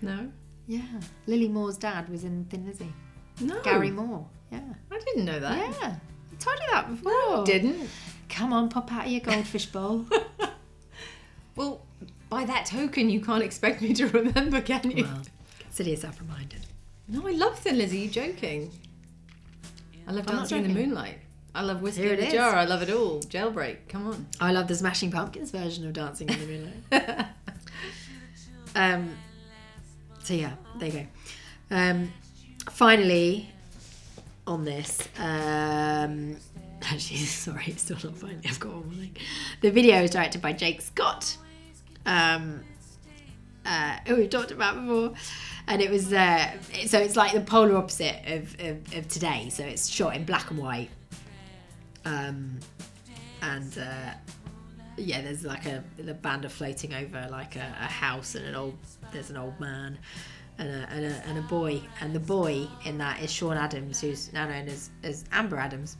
[0.00, 0.30] No,
[0.66, 0.82] Yeah.
[1.26, 2.92] Lily Moore's dad was in Thin Lizzy.
[3.40, 4.26] no, Gary Moore.
[4.50, 4.60] Yeah.
[4.90, 5.56] I didn't know that.
[5.80, 5.94] Yeah.
[6.38, 7.44] Told you that before.
[7.44, 7.88] Didn't.
[8.28, 10.06] Come on, pop out of your goldfish bowl.
[11.58, 11.80] Well,
[12.28, 15.02] by that token, you can't expect me to remember, can you?
[15.02, 15.22] well,
[15.58, 16.60] consider yourself reminded.
[17.08, 17.98] No, I love Thin Lizzy.
[17.98, 18.70] You joking?
[20.06, 20.80] I love I'm Dancing in the.
[20.80, 21.18] Moonlight.
[21.56, 22.32] I love Whiskey in the is.
[22.32, 22.54] Jar.
[22.54, 23.20] I love it all.
[23.22, 23.88] Jailbreak.
[23.88, 24.26] Come on.
[24.40, 27.26] I love the Smashing Pumpkins version of Dancing in the Moonlight.
[28.76, 29.16] um,
[30.22, 31.06] so yeah, there you go.
[31.76, 32.12] Um,
[32.70, 33.50] finally,
[34.48, 36.36] on this, um,
[36.82, 38.40] actually, sorry, it's still not finally.
[38.48, 39.16] I've got one more thing.
[39.60, 41.36] The video is directed by Jake Scott,
[42.06, 42.62] um,
[43.64, 45.12] uh, who we've talked about before.
[45.68, 46.50] And it was uh,
[46.86, 49.50] so it's like the polar opposite of, of, of today.
[49.50, 50.88] So it's shot in black and white,
[52.06, 52.58] um,
[53.42, 54.14] and uh,
[54.96, 58.54] yeah, there's like a the band are floating over like a, a house and an
[58.54, 58.78] old
[59.12, 59.98] there's an old man
[60.58, 64.00] and a, and a and a boy and the boy in that is Sean Adams
[64.00, 65.96] who's now known as as Amber Adams.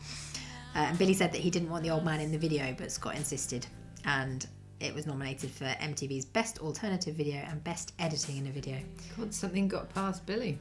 [0.74, 2.92] Uh, and Billy said that he didn't want the old man in the video, but
[2.92, 3.66] Scott insisted,
[4.04, 4.46] and
[4.80, 8.78] it was nominated for MTV's Best Alternative Video and Best Editing in a Video.
[9.16, 10.58] God, something got past Billy.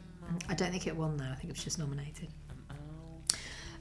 [0.50, 1.26] I don't think it won though.
[1.26, 2.30] I think it was just nominated.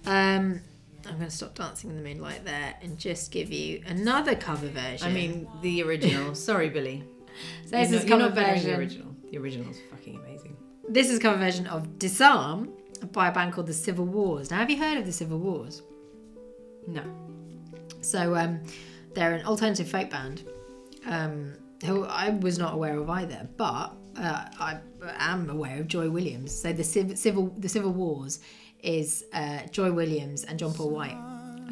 [0.05, 0.61] Um,
[1.05, 4.69] I'm going to stop dancing in the moonlight there and just give you another cover
[4.69, 5.07] version.
[5.07, 6.35] I mean, the original.
[6.35, 7.05] Sorry, Billy.
[7.65, 8.71] so this you're is not, cover not version.
[8.71, 9.16] the original.
[9.37, 10.57] The original's fucking amazing.
[10.89, 12.73] This is a cover version of Disarm
[13.13, 14.51] by a band called the Civil Wars.
[14.51, 15.83] Now, have you heard of the Civil Wars?
[16.87, 17.03] No.
[18.01, 18.63] So um,
[19.13, 20.45] they're an alternative folk band
[21.05, 21.53] um,
[21.85, 24.79] who I was not aware of either, but uh, I
[25.19, 26.59] am aware of Joy Williams.
[26.59, 28.41] So the civ- civil the Civil Wars
[28.83, 31.19] is uh, Joy Williams and John Paul White.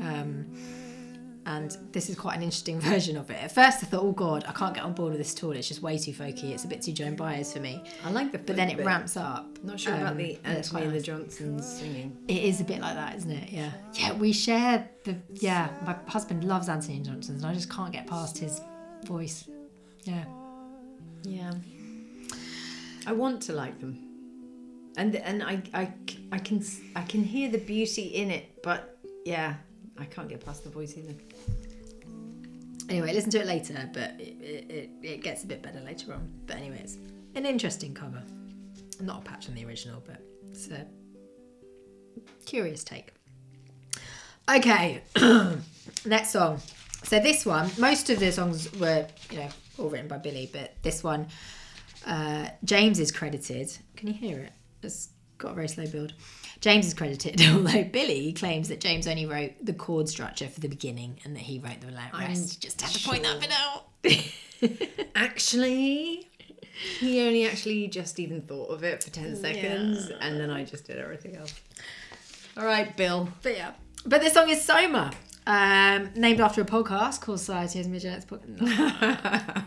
[0.03, 0.55] Um,
[1.47, 3.43] and this is quite an interesting version of it.
[3.43, 5.53] At first, I thought, "Oh God, I can't get on board with this at all.
[5.53, 6.51] It's just way too folky.
[6.53, 8.87] It's a bit too Joan Baez for me." I like the But then it bit.
[8.87, 9.47] ramps up.
[9.63, 11.03] Not sure about Um, the and it's Antony and the.
[11.03, 12.17] Johnsons singing.
[12.29, 13.51] It is a bit like that, isn't it?
[13.51, 13.71] Yeah.
[13.95, 15.17] Yeah, we share the.
[15.35, 18.61] Yeah, my husband loves Antony Johnson's, and I just can't get past his
[19.05, 19.49] voice.
[20.05, 20.25] Yeah.
[21.25, 21.53] Yeah.
[23.07, 23.99] I want to like them.
[24.97, 25.93] And and I, I,
[26.33, 26.65] I can
[26.95, 29.55] I can hear the beauty in it, but yeah,
[29.99, 31.15] I can't get past the voice either.
[32.89, 36.31] Anyway, listen to it later, but it, it, it, gets a bit better later on.
[36.47, 36.99] But anyway, it's
[37.35, 38.23] an interesting cover.
[39.01, 40.21] Not a patch on the original, but
[40.51, 40.87] it's a
[42.45, 43.13] curious take.
[44.49, 45.03] Okay,
[46.05, 46.61] next song.
[47.05, 50.75] So this one, most of the songs were, you know, all written by Billy, but
[50.83, 51.27] this one,
[52.07, 53.77] uh, James is credited.
[53.97, 54.53] Can you hear it?
[54.83, 56.13] It's got a very slow build.
[56.65, 60.69] James is credited, although Billy claims that James only wrote the chord structure for the
[60.69, 62.15] beginning and that he wrote the rest.
[62.15, 65.05] I Just had to point that bit out.
[65.15, 66.27] Actually,
[66.99, 70.87] he only actually just even thought of it for ten seconds, and then I just
[70.87, 71.53] did everything else.
[72.57, 73.29] All right, Bill.
[73.43, 73.73] But yeah.
[74.07, 75.13] But this song is Soma,
[75.47, 79.65] um, named after a podcast called Society as Midget's Podcast.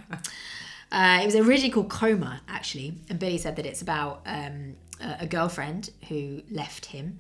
[0.91, 5.28] uh, it was originally called Coma, actually, and Billy said that it's about um, a,
[5.28, 7.20] girlfriend who left him.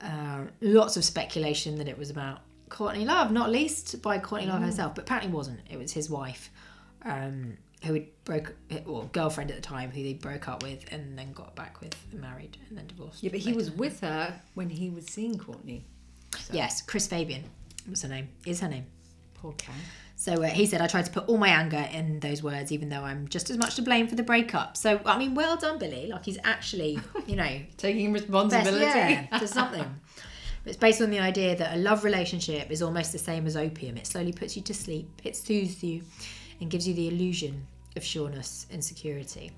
[0.00, 4.62] Uh, lots of speculation that it was about Courtney Love, not least by Courtney Love
[4.62, 5.60] herself, but apparently wasn't.
[5.70, 6.50] It was his wife,
[7.04, 8.54] um, who had broke,
[8.86, 11.96] or girlfriend at the time, who they broke up with and then got back with,
[12.12, 13.22] and married, and then divorced.
[13.22, 15.84] Yeah, but he was with her when he was seeing Courtney.
[16.52, 17.44] Yes, Chris Fabian
[17.88, 18.28] was her name.
[18.46, 18.86] Is her name.
[19.34, 19.74] Poor cat.
[20.18, 22.88] So uh, he said, I tried to put all my anger in those words, even
[22.88, 24.76] though I'm just as much to blame for the breakup.
[24.76, 26.08] So, I mean, well done, Billy.
[26.08, 26.98] Like, he's actually,
[27.28, 28.84] you know, Taking best, responsibility.
[28.84, 29.86] yeah, to something.
[30.66, 33.96] It's based on the idea that a love relationship is almost the same as opium.
[33.96, 36.02] It slowly puts you to sleep, it soothes you,
[36.60, 37.64] and gives you the illusion
[37.94, 39.52] of sureness and security.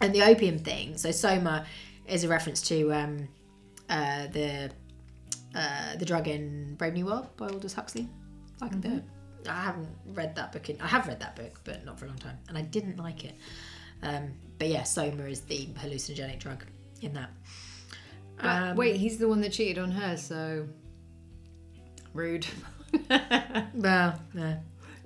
[0.00, 1.66] And the opium thing, so Soma
[2.06, 3.28] is a reference to um,
[3.90, 4.70] uh, the
[5.54, 8.08] uh, the drug in Brave New World by Aldous Huxley.
[8.62, 9.02] Like the,
[9.48, 10.68] I haven't read that book.
[10.70, 12.96] In, I have read that book, but not for a long time, and I didn't
[12.96, 13.36] like it.
[14.02, 16.64] Um, but yeah, Soma is the hallucinogenic drug
[17.00, 17.30] in that.
[18.40, 20.68] Um, wait, he's the one that cheated on her, so
[22.12, 22.46] rude.
[23.74, 24.56] Well, yeah.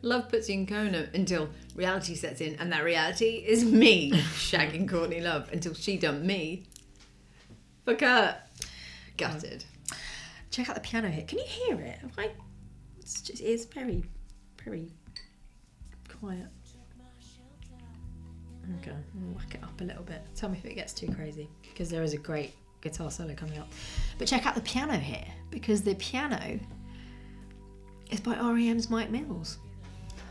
[0.02, 4.88] Love puts you in coma until reality sets in, and that reality is me shagging
[4.88, 6.64] Courtney Love until she dumped me.
[7.84, 8.36] For Kurt.
[9.16, 9.64] Gutted.
[10.50, 11.28] Check out the piano hit.
[11.28, 11.98] Can you hear it?
[12.98, 14.04] It's just it's very,
[14.64, 14.88] very
[16.20, 16.46] quiet.
[18.80, 20.22] Okay, we'll whack it up a little bit.
[20.36, 23.58] Tell me if it gets too crazy because there is a great guitar solo coming
[23.58, 23.68] up.
[24.18, 26.60] But check out the piano here because the piano
[28.10, 29.58] is by REM's Mike Mills,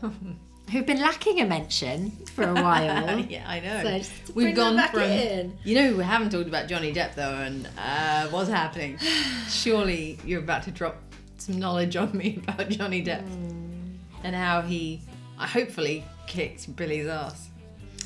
[0.00, 3.18] who've been lacking a mention for a while.
[3.28, 4.00] yeah, I know.
[4.00, 5.02] So We've gone back from.
[5.02, 5.58] in.
[5.64, 8.98] You know, we haven't talked about Johnny Depp though, and uh, what's happening?
[9.50, 10.96] Surely you're about to drop
[11.36, 13.24] some knowledge on me about Johnny Depp
[14.24, 15.00] and how he,
[15.38, 17.48] uh, hopefully, kicked Billy's ass.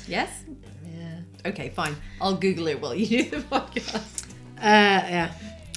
[0.07, 0.43] Yes.
[0.85, 1.19] Yeah.
[1.45, 1.95] Okay, fine.
[2.21, 4.29] I'll Google it while you do the podcast.
[4.57, 5.31] Uh, yeah.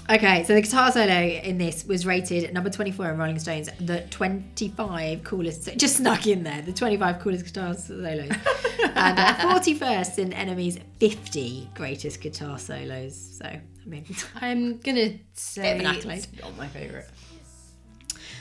[0.09, 4.01] Okay, so the guitar solo in this was rated number 24 in Rolling Stones, the
[4.11, 8.29] 25 coolest, just snuck in there, the 25 coolest guitar solos.
[8.97, 13.39] and uh, 41st in NME's 50 greatest guitar solos.
[13.41, 14.05] So, I mean,
[14.41, 16.19] I'm gonna say Bit of an accolade.
[16.33, 17.07] it's not my favourite.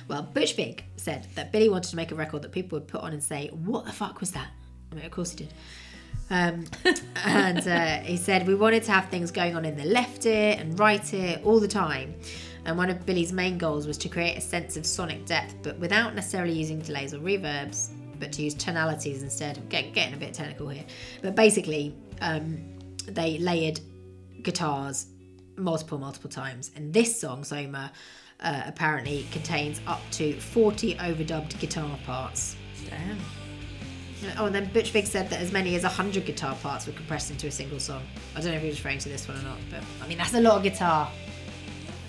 [0.08, 3.02] well, Butch Vig said that Billy wanted to make a record that people would put
[3.02, 4.48] on and say, What the fuck was that?
[4.92, 5.54] I mean, of course he did.
[6.30, 6.66] Um,
[7.26, 10.56] and uh, he said, We wanted to have things going on in the left ear
[10.60, 12.16] and right ear all the time.
[12.66, 15.80] And one of Billy's main goals was to create a sense of sonic depth, but
[15.80, 17.90] without necessarily using delays or reverbs,
[18.20, 19.68] but to use tonalities instead.
[19.70, 20.86] Get, getting a bit technical here.
[21.22, 22.60] But basically, um,
[23.08, 23.80] they layered
[24.44, 25.08] guitars
[25.58, 26.72] multiple, multiple times.
[26.76, 27.92] And this song, Soma,
[28.42, 32.56] uh, apparently contains up to 40 overdubbed guitar parts.
[32.90, 33.18] Damn.
[34.38, 37.32] Oh, and then Butch Vig said that as many as 100 guitar parts were compressed
[37.32, 38.04] into a single song.
[38.36, 40.18] I don't know if he was referring to this one or not, but I mean,
[40.18, 41.10] that's a lot of guitar.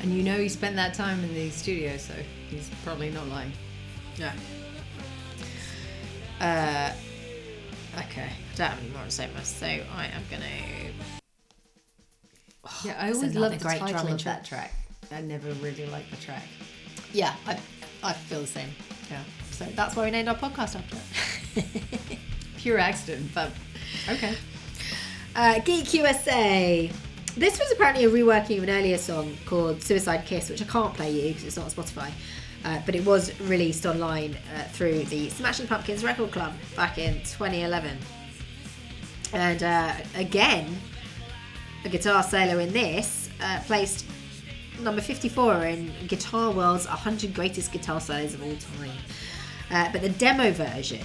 [0.02, 2.14] And you know he spent that time in the studio, so
[2.48, 3.52] he's probably not lying.
[4.16, 4.32] Yeah.
[6.40, 6.92] Uh,
[7.98, 8.30] okay.
[8.30, 10.48] I don't have any more to on Soma, so I am going to.
[12.84, 14.32] Yeah, I always love the great title of intro.
[14.32, 14.72] that track.
[15.12, 16.44] I never really liked the track.
[17.12, 17.58] Yeah, I,
[18.02, 18.68] I feel the same.
[19.10, 19.22] Yeah.
[19.50, 20.96] So that's why we named our podcast after
[21.56, 22.18] it.
[22.56, 23.50] Pure accident, but
[24.08, 24.34] okay.
[25.34, 26.90] Uh, Geek USA.
[27.36, 30.92] This was apparently a reworking of an earlier song called Suicide Kiss, which I can't
[30.94, 32.10] play you because it's not on Spotify.
[32.64, 37.14] Uh, but it was released online uh, through the Smashing Pumpkins Record Club back in
[37.20, 37.96] 2011.
[39.32, 40.76] And uh, again,
[41.84, 44.04] a guitar solo in this uh, placed
[44.82, 48.96] number 54 in Guitar World's 100 Greatest Guitar Solos of All Time.
[49.70, 51.04] Uh, but the demo version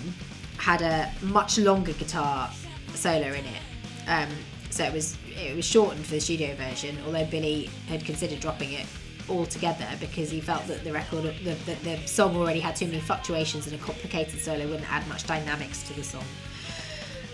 [0.57, 2.49] had a much longer guitar
[2.93, 3.61] solo in it.
[4.07, 4.29] Um,
[4.69, 8.71] so it was it was shortened for the studio version, although Billy had considered dropping
[8.71, 8.85] it
[9.29, 12.99] altogether because he felt that the record, the, the, the song already had too many
[12.99, 16.23] fluctuations and a complicated solo wouldn't add much dynamics to the song.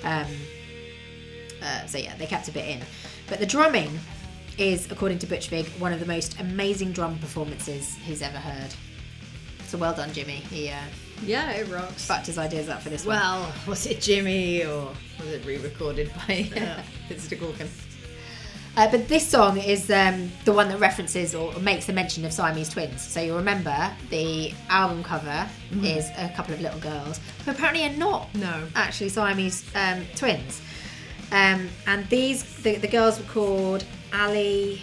[0.04, 0.28] Um,
[1.62, 2.82] uh, so yeah, they kept a bit in.
[3.28, 4.00] But the drumming
[4.62, 8.74] is, according to Butch Vig, one of the most amazing drum performances he's ever heard.
[9.66, 10.36] So well done, Jimmy.
[10.36, 10.76] He uh,
[11.24, 12.06] Yeah, it rocks.
[12.06, 13.16] fucked his ideas up for this one.
[13.18, 16.44] well, was it Jimmy or was it re-recorded by
[17.10, 17.38] Mr.
[17.40, 17.68] Corgan?
[18.78, 22.32] Uh, but this song is um, the one that references or makes the mention of
[22.32, 23.02] Siamese twins.
[23.02, 25.46] So you'll remember the album cover
[25.84, 28.64] is a couple of little girls who apparently are not No.
[28.76, 30.62] actually Siamese um, twins.
[31.34, 33.84] Um, and these, the, the girls were called
[34.14, 34.82] Ali,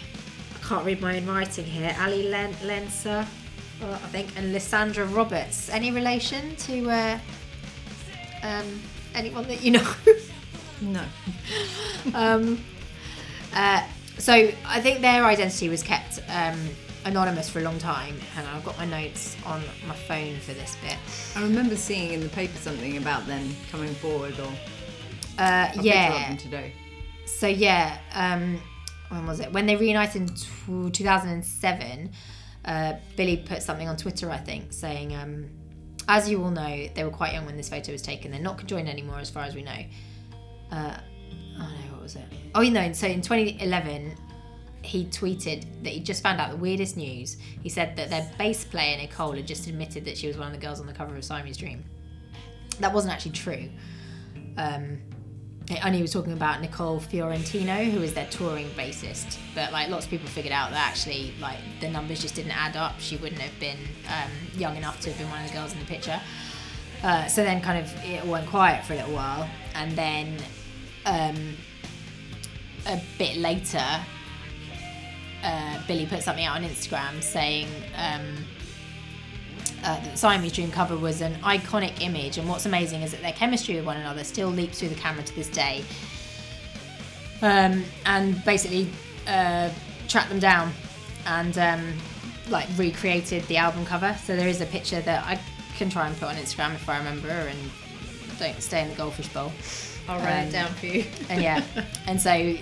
[0.55, 3.27] I can't read my own writing here, Ali Len- Lensa,
[3.83, 5.69] uh, I think, and Lysandra Roberts.
[5.71, 7.19] Any relation to uh,
[8.43, 8.81] um,
[9.15, 9.93] anyone that you know?
[10.81, 11.05] No.
[12.15, 12.63] um,
[13.55, 13.83] uh,
[14.19, 14.33] so
[14.67, 16.59] I think their identity was kept um,
[17.05, 20.77] anonymous for a long time, and I've got my notes on my phone for this
[20.83, 20.97] bit.
[21.37, 24.51] I remember seeing in the paper something about them coming forward or
[25.39, 26.37] Uh, a picture of yeah.
[26.37, 26.73] today.
[27.27, 28.61] So yeah, um,
[29.09, 29.53] when was it?
[29.53, 32.11] When they reunited in tw 2007,
[32.65, 35.49] uh, Billy put something on Twitter, I think, saying, um,
[36.09, 38.31] "As you all know, they were quite young when this photo was taken.
[38.31, 39.85] They're not conjoined anymore, as far as we know."
[40.71, 40.99] Uh,
[41.59, 42.25] oh no, what was it?
[42.55, 42.93] Oh, you know.
[42.93, 44.15] So in 2011,
[44.83, 47.37] he tweeted that he just found out the weirdest news.
[47.63, 50.53] He said that their bass player Nicole had just admitted that she was one of
[50.53, 51.85] the girls on the cover of Siamese Dream.
[52.81, 53.71] That wasn't actually true.
[54.57, 54.99] Um,
[55.69, 59.37] he was talking about Nicole Fiorentino, who is their touring bassist.
[59.55, 62.77] But like lots of people figured out that actually like the numbers just didn't add
[62.77, 62.95] up.
[62.99, 65.79] She wouldn't have been um, young enough to have been one of the girls in
[65.79, 66.21] the picture.
[67.03, 70.37] Uh, so then kind of it went quiet for a little while, and then
[71.07, 71.57] um,
[72.87, 73.85] a bit later,
[75.45, 78.45] uh, Billy put something out on Instagram saying um,
[79.85, 83.77] uh, Siamese Dream cover was an iconic image, and what's amazing is that their chemistry
[83.77, 85.85] with one another still leaps through the camera to this day.
[87.41, 88.89] Um, and basically
[89.29, 89.71] uh,
[90.09, 90.73] tracked them down
[91.27, 91.93] and um,
[92.49, 94.17] like recreated the album cover.
[94.25, 95.39] So there is a picture that I
[95.77, 97.59] can try and put on Instagram if I remember, and
[98.39, 99.53] don't stay in the goldfish bowl.
[100.09, 101.05] I'll write Um, it down for you.
[101.29, 101.63] And yeah,
[102.07, 102.57] and so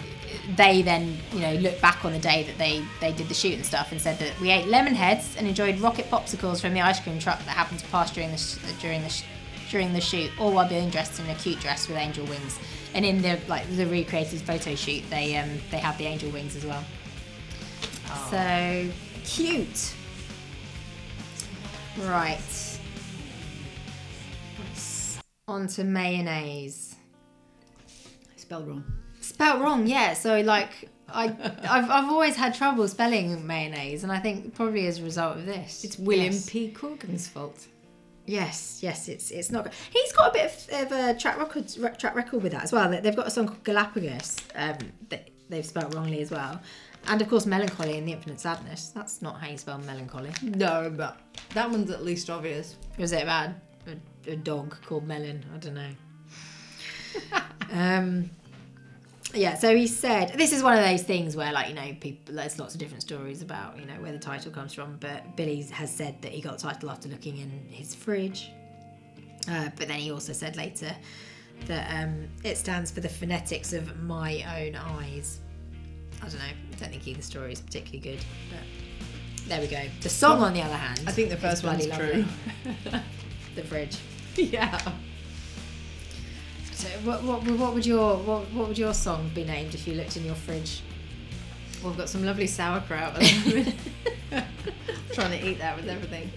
[0.57, 3.55] they then you know look back on the day that they they did the shoot
[3.55, 6.81] and stuff and said that we ate lemon heads and enjoyed rocket popsicles from the
[6.81, 9.25] ice cream truck that happened to pass during the sh- during the sh-
[9.71, 12.59] during the shoot, all while being dressed in a cute dress with angel wings.
[12.95, 16.57] And in the like the recreated photo shoot, they um they have the angel wings
[16.57, 16.85] as well.
[18.31, 18.89] So
[19.25, 19.95] cute.
[21.99, 22.39] Right.
[25.49, 26.97] On to mayonnaise.
[27.89, 28.85] I spelled wrong.
[29.29, 30.15] Spelt wrong, yeah.
[30.15, 31.25] So like I
[31.69, 35.47] I've, I've always had trouble spelling mayonnaise, and I think probably as a result of
[35.47, 35.85] this.
[35.85, 36.49] It's William Yes.
[36.51, 36.71] P.
[36.71, 37.67] Corgan's fault.
[38.25, 39.65] Yes, yes, it's it's not.
[39.65, 39.73] good.
[39.91, 41.69] He's got a bit of, of a track record
[41.99, 42.91] track record with that as well.
[42.91, 44.79] They- They've got a song called Galapagos um,
[45.11, 46.61] that they've spelt wrongly as well,
[47.07, 48.89] and of course Mellon Collie and the Infinite Sadness.
[48.89, 50.33] That's not how you spell melancholy.
[50.43, 51.19] No, but
[51.55, 52.75] that one's at least obvious.
[52.99, 53.51] Was it about
[53.87, 55.45] a, a dog called Melon?
[55.55, 55.91] I don't know.
[57.73, 58.31] um,
[59.37, 62.35] yeah, so he said this is one of those things where, like, you know, people
[62.35, 64.97] there's lots of different stories about you know where the title comes from.
[65.01, 68.51] But Billy has said that he got the title after looking in his fridge.
[69.49, 70.95] Uh, but then he also said later
[71.67, 75.41] that um, it stands for the phonetics of my own eyes.
[76.21, 76.45] I don't know.
[76.45, 79.83] I don't think either story is particularly good, but there we go.
[80.01, 82.25] The song, on the other hand, I think the first bloody one's true.
[83.55, 83.99] the fridge.
[84.37, 84.81] yeah.
[86.77, 89.95] So what, what, what would your what, what would your song be named if you
[89.95, 90.83] looked in your fridge?
[91.83, 93.75] Well, I've got some lovely sauerkraut at the.
[95.15, 96.31] Trying to eat that with everything.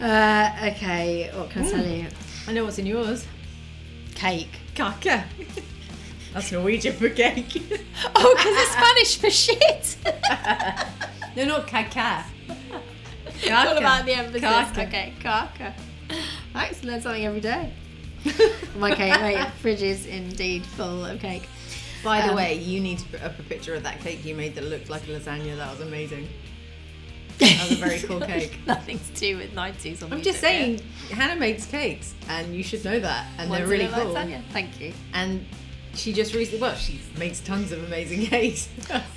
[0.00, 2.06] Uh, okay, what can I tell you?
[2.46, 3.26] I know what's in yours.
[4.14, 4.60] Cake.
[4.76, 5.24] Kaka.
[6.32, 7.60] That's Norwegian for cake.
[8.14, 9.96] Oh, because it's Spanish for shit.
[11.36, 12.22] no, not caca.
[13.50, 14.42] All about the emphasis.
[14.42, 14.82] Kaka.
[14.82, 15.12] Okay,
[16.68, 17.72] used to learn something every day.
[18.76, 21.48] My cake, my fridge is indeed full of cake.
[22.02, 24.34] By the Um, way, you need to put up a picture of that cake you
[24.34, 25.56] made that looked like a lasagna.
[25.56, 26.28] That was amazing.
[27.38, 28.58] That was a very cool cake.
[28.66, 30.10] Nothing to do with 90s.
[30.10, 34.14] I'm just saying, Hannah makes cakes, and you should know that, and they're really cool.
[34.14, 34.42] Lasagna.
[34.52, 34.92] Thank you.
[35.12, 35.44] And
[35.94, 38.68] she just recently, well, she makes tons of amazing cakes.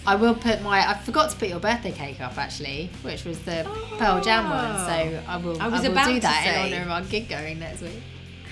[0.06, 0.88] I will put my.
[0.90, 3.64] I forgot to put your birthday cake up actually, which was the
[3.98, 4.78] Pearl Jam one.
[4.86, 5.62] So I will.
[5.62, 7.82] I was will about do to that say- in honor of our gig going next
[7.82, 8.02] week.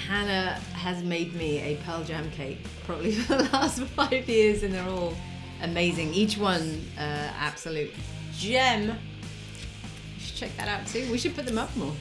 [0.07, 4.73] Hannah has made me a Pearl Jam cake probably for the last five years, and
[4.73, 5.13] they're all
[5.61, 6.13] amazing.
[6.13, 7.01] Each one, uh,
[7.39, 7.91] absolute
[8.37, 8.87] gem.
[8.89, 11.09] You should check that out too.
[11.11, 11.93] We should put them up more.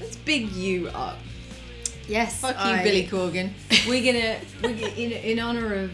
[0.00, 1.18] Let's big you up.
[2.08, 2.40] Yes.
[2.40, 3.50] Fuck you, I- Billy Corgan.
[3.88, 5.92] We're gonna, we're gonna in, in honor of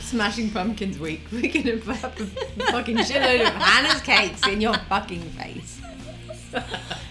[0.00, 4.74] Smashing Pumpkins Week, we're gonna put up a fucking shitload of Hannah's cakes in your
[4.88, 5.80] fucking face.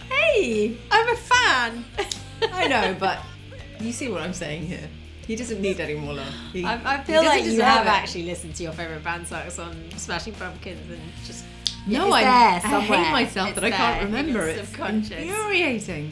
[0.09, 1.86] Hey, I'm a fan.
[2.54, 3.20] I know, but
[3.80, 4.90] you see what I'm saying here.
[5.28, 6.34] He doesn't need any more love.
[6.52, 7.90] He, I, I feel like you have it.
[7.90, 11.46] actually listened to your favorite band songs on Smashing Pumpkins and just.
[11.88, 13.04] No, I, there I somewhere.
[13.04, 14.58] hate myself It's that I can't remember your it.
[14.58, 15.12] It's subconscious.
[15.12, 16.12] infuriating.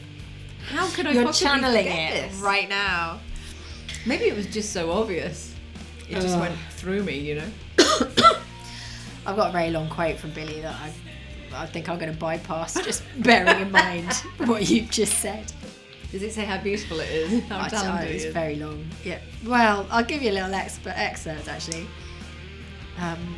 [0.68, 2.40] How could I You're channeling it this?
[2.40, 3.20] right now.
[4.06, 5.54] Maybe it was just so obvious.
[6.08, 7.48] It just went through me, you know.
[9.26, 10.92] I've got a very long quote from Billy that I,
[11.62, 14.12] I think I'm going to bypass, just bearing in mind
[14.46, 15.52] what you've just said.
[16.12, 17.42] Does it say how beautiful it is?
[17.48, 18.34] How I it's is?
[18.34, 18.84] very long.
[19.02, 19.18] Yeah.
[19.46, 21.86] Well, I'll give you a little exp- excerpt actually.
[22.98, 23.34] Um,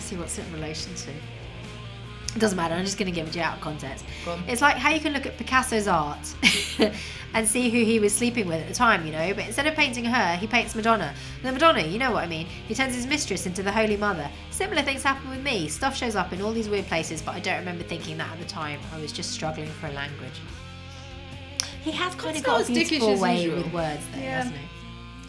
[0.00, 1.10] see what's it in relation to.
[1.10, 2.74] It doesn't matter.
[2.74, 4.04] I'm just going to give it to you out of context.
[4.48, 6.34] It's like how you can look at Picasso's art
[7.34, 9.32] and see who he was sleeping with at the time, you know.
[9.32, 11.14] But instead of painting her, he paints Madonna.
[11.42, 12.46] The Madonna, you know what I mean.
[12.68, 14.28] He turns his mistress into the Holy Mother.
[14.50, 15.68] Similar things happen with me.
[15.68, 18.38] Stuff shows up in all these weird places, but I don't remember thinking that at
[18.38, 18.80] the time.
[18.92, 20.40] I was just struggling for a language.
[21.86, 23.58] He has kind That's of got not a beautiful way usual.
[23.62, 24.38] with words, there, Yeah.
[24.42, 24.66] doesn't he?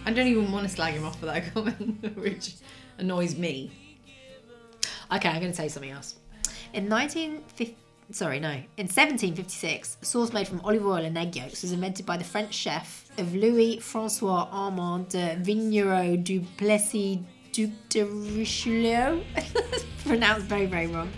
[0.08, 2.56] I don't even want to slag him off for that comment, which
[2.98, 3.72] annoys me.
[5.12, 6.16] Okay, I'm going to tell you something else.
[6.74, 7.78] In 1950,
[8.10, 12.18] sorry, no, in 1756, sauce made from olive oil and egg yolks was invented by
[12.18, 17.20] the French chef of Louis Francois Armand de Vignerot du Plessis
[17.52, 19.22] Duc de Richelieu.
[20.06, 21.12] Pronounced very, very wrong.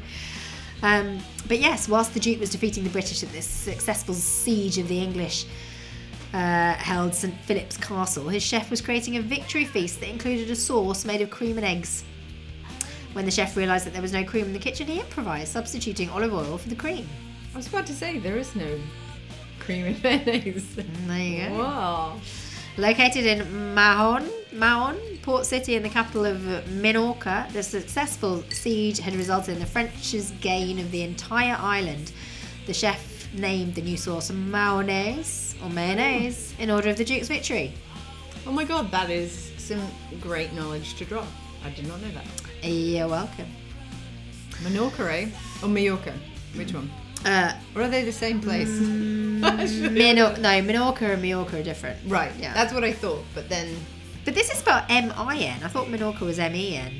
[0.82, 4.88] Um, but yes, whilst the Duke was defeating the British at this successful siege of
[4.88, 5.46] the English
[6.34, 10.56] uh, held St Philip's Castle, his chef was creating a victory feast that included a
[10.56, 12.04] sauce made of cream and eggs.
[13.14, 16.10] When the chef realised that there was no cream in the kitchen, he improvised, substituting
[16.12, 17.08] olive oil for the cream.
[17.54, 18.80] I was about to say there is no
[19.60, 20.76] cream in mayonnaise.
[20.76, 21.58] There you go.
[21.58, 22.20] Wow.
[22.78, 24.98] Located in Mahon, Mahon,
[25.30, 26.38] port city and the capital of
[26.82, 32.12] Minorca, the successful siege had resulted in the French's gain of the entire island.
[32.66, 37.76] The chef named the new sauce mayonnaise or mayonnaise in order of the Duke's victory.
[38.48, 39.84] Oh my god, that is some
[40.20, 41.28] great knowledge to drop.
[41.64, 42.26] I did not know that.
[42.68, 43.50] You're welcome.
[44.64, 45.30] Menorca, eh?
[45.62, 46.16] Or Mallorca?
[46.56, 46.90] Which one?
[47.24, 48.68] Uh, Or are they the same place?
[48.80, 52.00] Minor- no, Minorca and Majorca are different.
[52.08, 52.56] right, Yeah.
[52.56, 53.68] That's what I thought, but then
[54.30, 55.64] But this is spelled M-I-N.
[55.64, 57.00] I thought Minorca was M-E-N.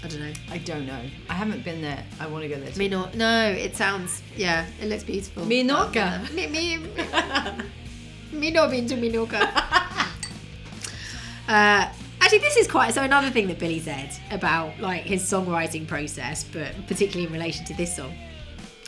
[0.00, 0.32] I don't know.
[0.48, 1.00] I don't know.
[1.28, 2.04] I haven't been there.
[2.20, 2.70] I want to go there.
[2.70, 2.78] Too.
[2.78, 3.10] Minor.
[3.16, 4.22] No, it sounds.
[4.36, 5.42] Yeah, it looks beautiful.
[5.42, 6.32] Minorca.
[6.32, 9.42] Me, me, me, me not been to Minorca.
[11.48, 11.90] uh,
[12.20, 12.94] actually, this is quite.
[12.94, 17.64] So another thing that Billy said about like his songwriting process, but particularly in relation
[17.64, 18.14] to this song,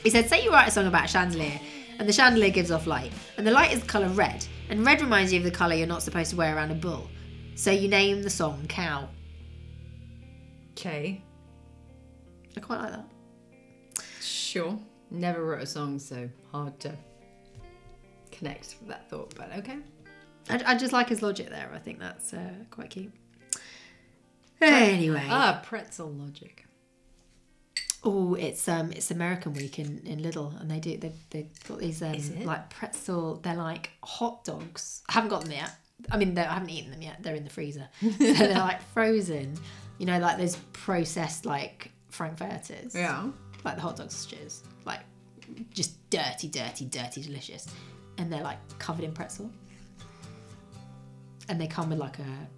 [0.04, 1.58] he said, "Say you write a song about a chandelier."
[1.98, 5.00] And the chandelier gives off light, and the light is the colour red, and red
[5.00, 7.08] reminds you of the colour you're not supposed to wear around a bull.
[7.56, 9.08] So you name the song Cow.
[10.72, 11.22] Okay,
[12.56, 13.06] I quite like that.
[14.20, 14.78] sure.
[15.10, 16.92] Never wrote a song, so hard to
[18.30, 19.34] connect with that thought.
[19.36, 19.78] But okay.
[20.50, 21.70] I, I just like his logic there.
[21.74, 23.12] I think that's uh, quite cute.
[24.60, 26.66] Anyway, Ah, pretzel logic.
[28.04, 31.78] oh, it's um, it's American Week in, in Lidl, and they do they they've got
[31.78, 32.44] these um, Is it?
[32.44, 33.36] like pretzel.
[33.36, 35.02] They're like hot dogs.
[35.08, 35.70] I haven't got them yet.
[36.10, 37.22] I mean, I haven't eaten them yet.
[37.22, 39.56] They're in the freezer, so they're like frozen.
[39.98, 42.94] You know, like those processed like frankfurters.
[42.94, 43.30] Yeah.
[43.64, 45.00] like the hot dog sausages, like
[45.70, 47.66] just dirty, dirty, dirty, delicious,
[48.18, 49.50] and they're like covered in pretzel.
[51.48, 52.48] And they come with like a,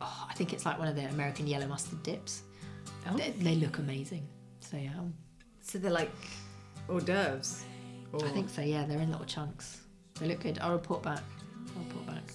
[0.00, 2.42] oh, I think it's like one of the American yellow mustard dips.
[3.06, 3.16] Oh.
[3.16, 4.26] They, they look amazing.
[4.60, 4.90] So yeah,
[5.60, 6.10] So they're like
[6.88, 7.64] hors d'oeuvres.
[8.12, 8.24] Or...
[8.24, 8.62] I think so.
[8.62, 9.82] Yeah, they're in little chunks.
[10.18, 10.58] They look good.
[10.60, 11.22] I'll report back.
[11.76, 12.32] I'll report back.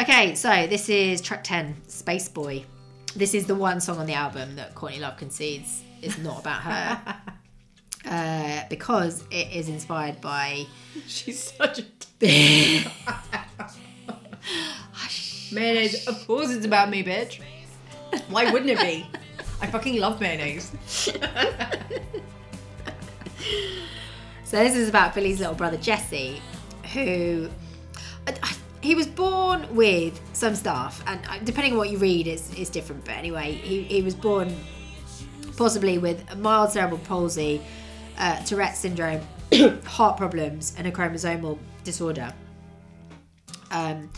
[0.00, 2.64] Okay, so this is track ten, Space Boy.
[3.16, 6.60] This is the one song on the album that Courtney Love concedes is not about
[6.62, 7.16] her.
[8.08, 10.64] Uh, because it is inspired by
[11.08, 11.82] she's such a
[12.20, 12.90] bitch.
[15.52, 16.06] mayonnaise.
[16.06, 17.40] Of course, it's about me, bitch.
[18.30, 19.04] Why wouldn't it be?
[19.60, 20.70] I fucking love mayonnaise.
[24.44, 26.40] So this is about Billy's little brother Jesse,
[26.94, 27.50] who
[28.28, 32.26] I- I- he was born with some stuff, and uh, depending on what you read,
[32.26, 33.04] it's, it's different.
[33.04, 34.54] But anyway, he, he was born
[35.56, 37.60] possibly with a mild cerebral palsy,
[38.18, 39.20] uh, Tourette's syndrome,
[39.84, 42.32] heart problems, and a chromosomal disorder.
[43.70, 44.10] Um,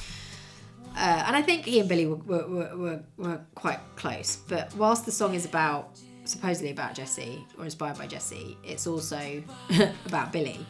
[0.97, 4.37] uh, and I think he and Billy were, were, were, were, were quite close.
[4.37, 9.43] But whilst the song is about supposedly about Jesse or inspired by Jesse, it's also
[10.07, 10.65] about Billy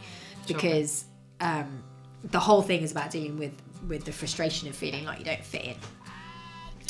[0.46, 1.04] because
[1.40, 1.82] um,
[2.24, 3.52] the whole thing is about dealing with
[3.88, 5.76] with the frustration of feeling like you don't fit in.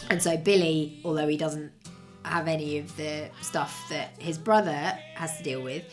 [0.08, 1.72] And so Billy, although he doesn't
[2.24, 5.84] have any of the stuff that his brother has to deal with,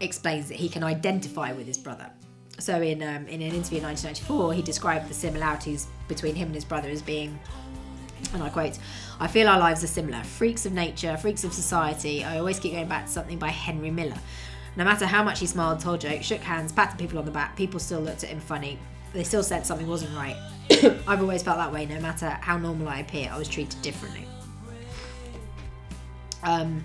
[0.00, 2.10] explains that he can identify with his brother.
[2.58, 6.54] So in um, in an interview in 1994, he described the similarities between him and
[6.54, 7.38] his brother as being,
[8.32, 8.78] and I quote,
[9.20, 12.24] "I feel our lives are similar, freaks of nature, freaks of society.
[12.24, 14.18] I always keep going back to something by Henry Miller.
[14.76, 17.56] No matter how much he smiled, told jokes, shook hands, patted people on the back,
[17.56, 18.78] people still looked at him funny.
[19.14, 20.36] They still said something wasn't right.
[21.08, 21.86] I've always felt that way.
[21.86, 24.26] No matter how normal I appear, I was treated differently."
[26.42, 26.84] Um,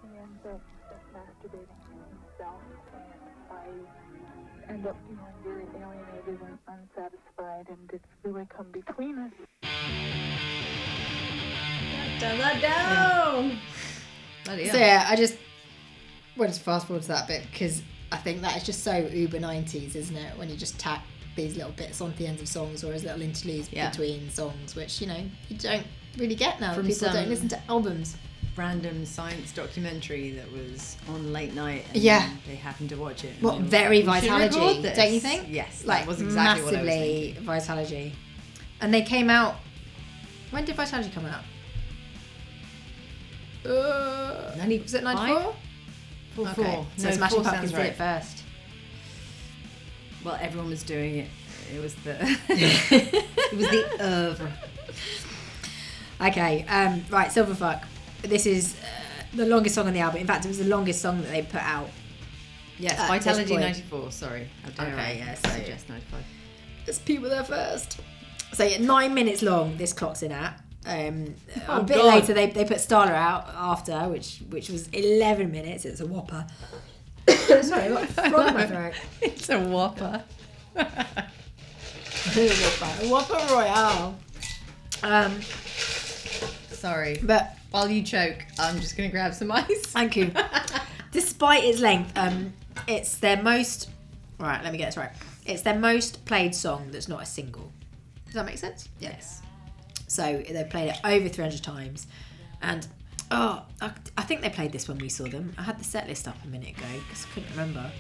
[0.02, 2.62] he ends up just masturbating to himself,
[2.94, 3.10] and
[3.50, 9.32] I end up feeling very alienated and unsatisfied, and it's really come between us.
[12.20, 13.60] Dun, dun, dun.
[14.46, 15.38] Bloody So yeah, I just
[16.38, 17.82] wanted to fast forward to that bit because
[18.12, 20.38] I think that is just so uber 90s, isn't it?
[20.38, 21.04] When you just tack
[21.36, 23.90] these little bits onto the ends of songs or as little interludes Yeah.
[23.90, 25.86] between songs, which, you know, you don't
[26.18, 26.74] really get now.
[26.74, 28.18] From People don't listen to albums.
[28.56, 31.86] Random science documentary that was on late night.
[31.94, 32.30] And Yeah.
[32.48, 33.34] They happened to watch it.
[33.42, 35.48] What very like, "We Vitalogy, don't you think?
[35.50, 35.84] Yes.
[35.86, 37.38] Like that was exactly what I massively.
[37.42, 38.12] Vitalogy.
[38.82, 39.56] And they came out.
[40.52, 41.44] When did Vitalogy come out?
[43.66, 44.52] Uh,
[44.84, 45.42] was it 94?
[45.42, 45.56] Four
[46.38, 46.54] Okay.
[46.54, 46.86] four.
[46.98, 48.44] So No, Smashing four Pumpkins sounds did it first.
[50.24, 51.30] Well, everyone was doing it.
[51.74, 52.18] It was the.
[52.50, 54.52] it was the oeuvre.
[56.22, 57.86] Okay, um, right, Silverfuck.
[58.24, 58.86] This is uh,
[59.36, 60.20] the longest song on the album.
[60.20, 61.90] In fact, it was the longest song that they put out.
[62.78, 63.62] Yes, Vitalogy point.
[63.62, 64.12] 94.
[64.12, 64.50] Sorry.
[64.68, 66.24] Okay, I yeah, so- suggest 95.
[66.86, 68.00] There's people there first.
[68.54, 69.78] So yeah, nine minutes long.
[69.78, 70.60] This clocks in at.
[70.90, 71.36] Um,
[71.68, 72.06] a Oh, bit God.
[72.16, 75.86] later, they, they put Starla out after, which which was eleven minutes.
[75.86, 76.48] It's a whopper.
[77.62, 78.94] Sorry, a frog in my throat.
[79.22, 80.24] It's a whopper.
[80.76, 80.86] a
[82.36, 84.18] whopper, a whopper royale.
[85.04, 85.40] Um,
[86.72, 87.20] Sorry.
[87.24, 89.86] but While you choke, I'm just going to grab some ice.
[89.88, 90.32] Thank you.
[91.12, 92.54] Despite its length, um,
[92.88, 93.90] it's their most.
[94.40, 95.12] Right, let me get this right.
[95.46, 97.72] It's their most played song that's not a single.
[98.26, 98.90] Does that make sense?
[99.00, 99.42] Yes.
[100.10, 102.08] So they've played it over 300 times.
[102.62, 102.86] And,
[103.32, 105.54] oh, I, I think they played this when we saw them.
[105.58, 107.92] I had the set list up a minute ago because I couldn't remember.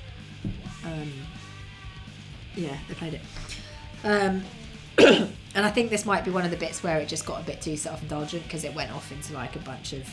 [0.86, 1.12] Um,
[2.56, 3.22] yeah, they played it.
[4.04, 4.44] Um,
[5.56, 7.44] and I think this might be one of the bits where it just got a
[7.46, 10.08] bit too self indulgent because it went off into like a bunch of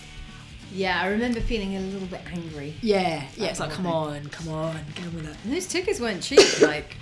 [0.73, 2.75] Yeah, I remember feeling a little bit angry.
[2.83, 3.47] Yeah, yeah.
[3.49, 5.37] It's like, come on, come on, get on with it.
[5.45, 6.61] And those tickets weren't cheap.
[6.61, 6.97] Like,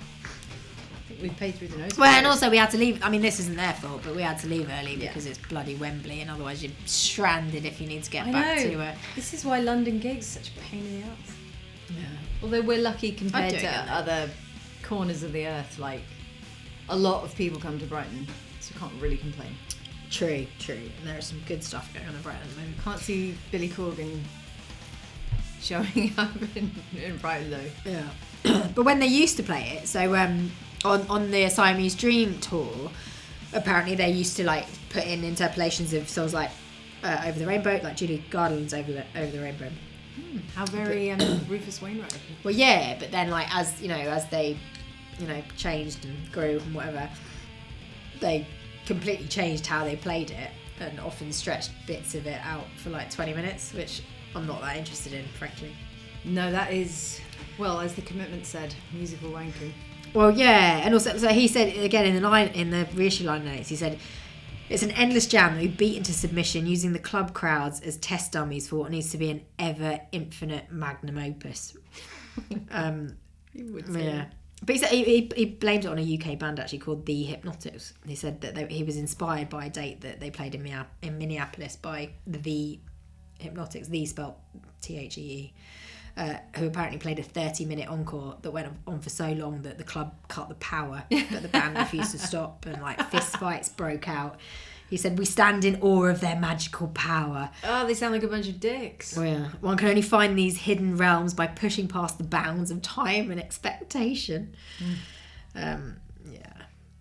[1.21, 1.97] we paid through the nose.
[1.97, 3.03] Well, and also we had to leave.
[3.03, 5.09] I mean, this isn't their fault, but we had to leave early Yeah.
[5.09, 8.57] because it's bloody Wembley, and otherwise you're stranded if you need to get I back
[8.59, 8.71] know.
[8.71, 11.33] to uh, This is why London gigs are such a pain in the ass.
[11.91, 12.05] Yeah.
[12.43, 14.31] Although we're lucky compared to other
[14.83, 16.03] corners of the earth, like
[16.89, 18.27] a lot of people come to Brighton,
[18.61, 19.55] so can't really complain.
[20.11, 20.75] True, true.
[20.99, 22.77] And there is some good stuff going on in Brighton at the moment.
[22.85, 24.21] Can't see Billy Corgan
[25.61, 26.71] showing up in,
[27.03, 27.91] in Brighton though.
[27.91, 28.69] Yeah.
[28.75, 30.53] but when they used to play it, so um,
[30.85, 32.91] on on the Siamese Dream tour,
[33.53, 36.51] apparently they used to like put in interpolations of songs like
[37.03, 39.71] uh, Over the Rainbow, like Judy Garland's Over the Over the Rainbow.
[40.55, 42.19] How very um, Rufus Wainwright.
[42.45, 44.57] Well, yeah, but then like as you know, as they,
[45.19, 47.09] you know, changed and grew and whatever,
[48.21, 48.47] they
[48.87, 53.11] completely changed how they played it and often stretched bits of it out for like
[53.11, 54.03] twenty minutes, which
[54.35, 55.75] I'm not that interested in, frankly.
[56.25, 57.21] No, that is
[57.59, 59.73] well, as the commitment said, musical wanking.
[60.15, 63.45] Well, yeah, and also so he said again in the line in the reissue line
[63.45, 63.99] notes, he said.
[64.71, 68.33] It's an endless jam that we beat into submission using the club crowds as test
[68.33, 71.77] dummies for what needs to be an ever infinite magnum opus.
[72.71, 73.17] Um,
[73.55, 74.25] Yeah.
[74.65, 77.93] But he, said, he, he, blamed it on a UK band actually called Thee Hypnotics.
[78.07, 80.67] He said that they, he was inspired by a date that they played in,
[81.03, 82.81] in Minneapolis by the Thee
[83.39, 84.35] Hypnotics, The spelled
[84.81, 85.53] T H E E,
[86.17, 89.79] uh, who apparently played a 30 minute encore that went on for so long that
[89.79, 93.69] the club cut the power, but the band refused to stop and like fist fights
[93.69, 94.39] broke out.
[94.91, 97.51] He said, We stand in awe of their magical power.
[97.65, 99.17] Oh, they sound like a bunch of dicks.
[99.19, 99.49] Oh, yeah.
[99.61, 103.41] One can only find these hidden realms by pushing past the bounds of time and
[103.41, 104.55] expectation.
[105.55, 105.97] Um,
[106.31, 106.41] yeah.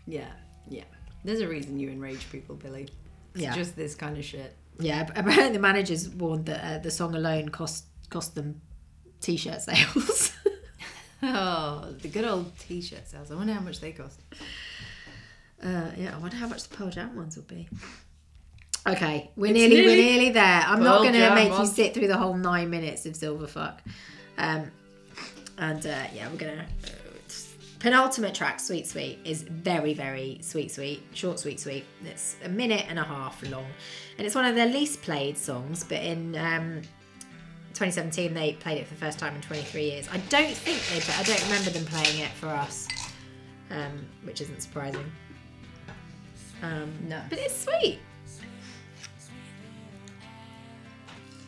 [0.07, 0.31] Yeah,
[0.69, 0.83] yeah.
[1.23, 2.87] There's a reason you enrage people, Billy.
[3.33, 3.53] It's Yeah.
[3.55, 4.55] just this kind of shit.
[4.79, 5.01] Yeah.
[5.15, 8.61] Apparently, the managers warned that uh, the song alone cost cost them
[9.23, 10.33] t-shirt sales.
[11.25, 13.31] Oh, the good old t-shirt sales.
[13.31, 14.19] I wonder how much they cost.
[15.63, 16.13] uh, yeah.
[16.13, 17.69] I wonder how much the Pearl Jam ones will be.
[18.85, 20.63] Okay, we're It's nearly, we're nearly nearly there.
[20.65, 23.77] I'm not going to make you sit through the whole nine minutes of Silverfuck.
[24.37, 24.69] Um,
[25.57, 26.65] and uh, yeah, we're gonna
[27.79, 31.85] penultimate track, Sweet Sweet, is very very sweet sweet, short sweet sweet.
[32.03, 33.67] It's a minute and a half long,
[34.17, 35.83] and it's one of their least played songs.
[35.83, 36.81] But in um,
[37.91, 40.07] 2017, they played it for the first time in 23 years.
[40.11, 42.87] I don't think they, but I don't remember them playing it for us,
[43.71, 45.03] um, which isn't surprising.
[46.61, 47.21] Um, No.
[47.29, 47.99] but it's sweet.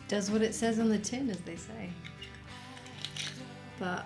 [0.08, 1.90] Does what it says on the tin, as they say.
[3.78, 4.04] but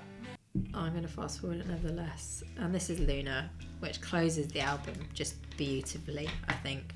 [0.74, 2.42] I'm going to fast forward it nevertheless.
[2.58, 3.50] And this is Luna,
[3.80, 6.94] which closes the album just beautifully, I think.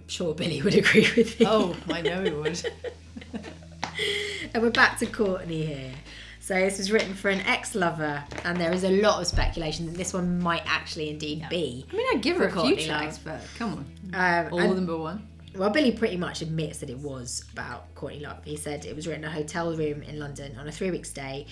[0.00, 1.46] I'm sure Billy would agree with me.
[1.48, 2.62] Oh, I know he would.
[4.54, 5.92] and we're back to Courtney here.
[6.40, 9.96] So this was written for an ex-lover, and there is a lot of speculation that
[9.96, 11.86] this one might actually indeed be.
[11.90, 13.86] I mean, I'd give her a Courtney tracks, but come on.
[14.12, 15.28] Um, All and- of them but one.
[15.56, 18.44] Well, Billy pretty much admits that it was about Courtney Love.
[18.44, 21.06] He said it was written in a hotel room in London on a three week
[21.06, 21.46] stay.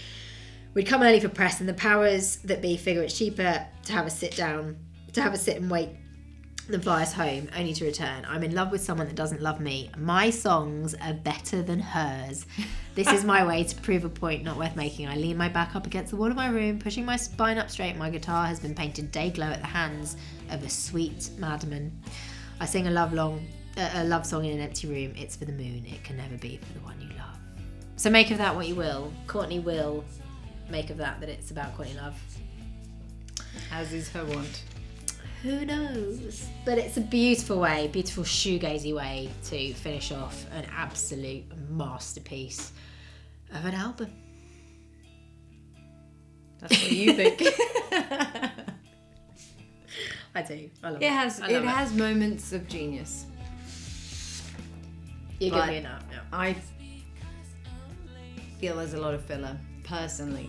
[0.74, 4.06] We'd come early for press, and the powers that be figure it's cheaper to have
[4.06, 4.77] a sit down,
[5.12, 5.90] to have a sit and wait
[6.69, 8.25] than fly us home, only to return.
[8.29, 9.91] I'm in love with someone that doesn't love me.
[9.97, 12.47] My songs are better than hers.
[12.95, 15.09] This is my way to prove a point not worth making.
[15.09, 17.71] I lean my back up against the wall of my room, pushing my spine up
[17.71, 17.97] straight.
[17.97, 20.17] My guitar has been painted day glow at the hands
[20.51, 21.93] of a sweet madman.
[22.61, 25.15] I sing a love long, a love song in an empty room.
[25.17, 25.85] It's for the moon.
[25.87, 27.39] It can never be for the one you love.
[27.97, 29.13] So make of that what you will.
[29.27, 30.05] Courtney will
[30.71, 32.21] make of that that it's about Courtney Love.
[33.71, 34.65] As is her want.
[35.43, 36.48] Who knows?
[36.64, 42.70] But it's a beautiful way, beautiful shoegazy way to finish off an absolute masterpiece
[43.52, 44.12] of an album.
[46.60, 47.43] That's what you think.
[50.35, 50.70] I do.
[50.82, 53.27] I love it has I it has moments of genius.
[55.40, 56.05] You give me enough.
[56.10, 56.20] Yeah.
[56.32, 56.56] I
[58.60, 60.48] feel there's a lot of filler, personally.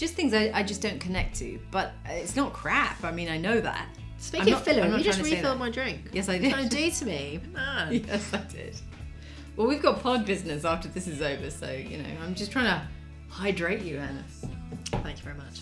[0.00, 1.60] Just things I, I just don't connect to.
[1.70, 3.04] But it's not crap.
[3.04, 3.86] I mean, I know that.
[4.16, 6.08] Speaking I'm of not- filler, you just trying to say refilled my drink.
[6.14, 6.44] Yes, I did.
[6.44, 6.52] What did.
[6.54, 7.40] trying to do to me?
[7.52, 8.04] Man.
[8.08, 8.76] yes, I did.
[9.56, 12.64] Well, we've got pod business after this is over, so, you know, I'm just trying
[12.64, 12.80] to
[13.28, 14.24] hydrate you, Anna.
[14.86, 15.60] Thank you very much.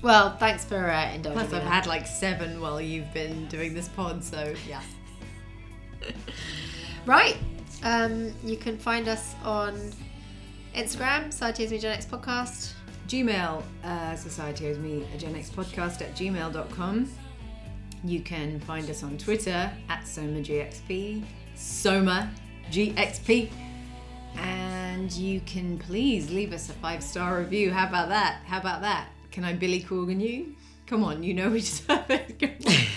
[0.00, 1.52] Well, thanks for uh, indulging Plus.
[1.52, 1.70] I've then.
[1.70, 4.80] had like seven while you've been doing this pod, so yeah.
[7.04, 7.36] Right.
[7.82, 9.78] Um, you can find us on
[10.74, 11.24] Instagram,
[11.70, 12.72] Me Gen Podcast.
[13.06, 17.08] Gmail, uh, Society Owes Me a Gen X podcast at gmail.com.
[18.04, 21.22] You can find us on Twitter at SomaGXP,
[21.54, 22.30] Soma
[22.70, 23.50] GXP.
[24.36, 27.70] And you can please leave us a five star review.
[27.70, 28.42] How about that?
[28.44, 29.08] How about that?
[29.30, 30.54] Can I Billy Corgan you?
[30.86, 32.90] Come on, you know we deserve it.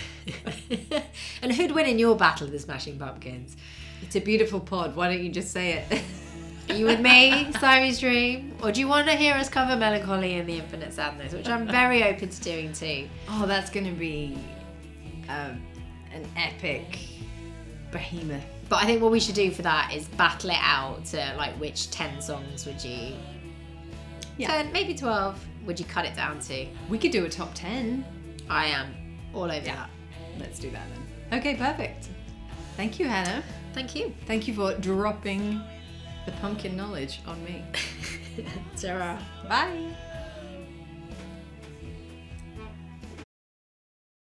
[1.42, 3.56] And who'd win in your battle of the Smashing Pumpkins?
[4.02, 4.94] It's a beautiful pod.
[4.94, 6.02] Why don't you just say it?
[6.74, 8.54] You with me, Siamese Dream?
[8.62, 11.66] Or do you want to hear us cover Melancholy and the Infinite Sadness, which I'm
[11.66, 13.08] very open to doing too?
[13.28, 14.38] oh, that's going to be
[15.28, 15.60] um,
[16.12, 16.98] an epic
[17.90, 18.44] behemoth.
[18.68, 21.52] But I think what we should do for that is battle it out to like
[21.54, 23.14] which 10 songs would you.
[24.38, 24.62] Yeah.
[24.62, 26.66] 10, maybe 12, would you cut it down to?
[26.88, 28.04] We could do a top 10.
[28.48, 28.94] I am
[29.34, 29.74] all over Yeah.
[29.74, 29.90] that.
[30.38, 30.82] Let's do that
[31.30, 31.38] then.
[31.40, 32.08] Okay, perfect.
[32.76, 33.42] Thank you, Hannah.
[33.74, 34.14] Thank you.
[34.26, 35.60] Thank you for dropping
[36.30, 37.62] the pumpkin knowledge on me.
[38.74, 39.18] Sarah.
[39.48, 39.94] Bye.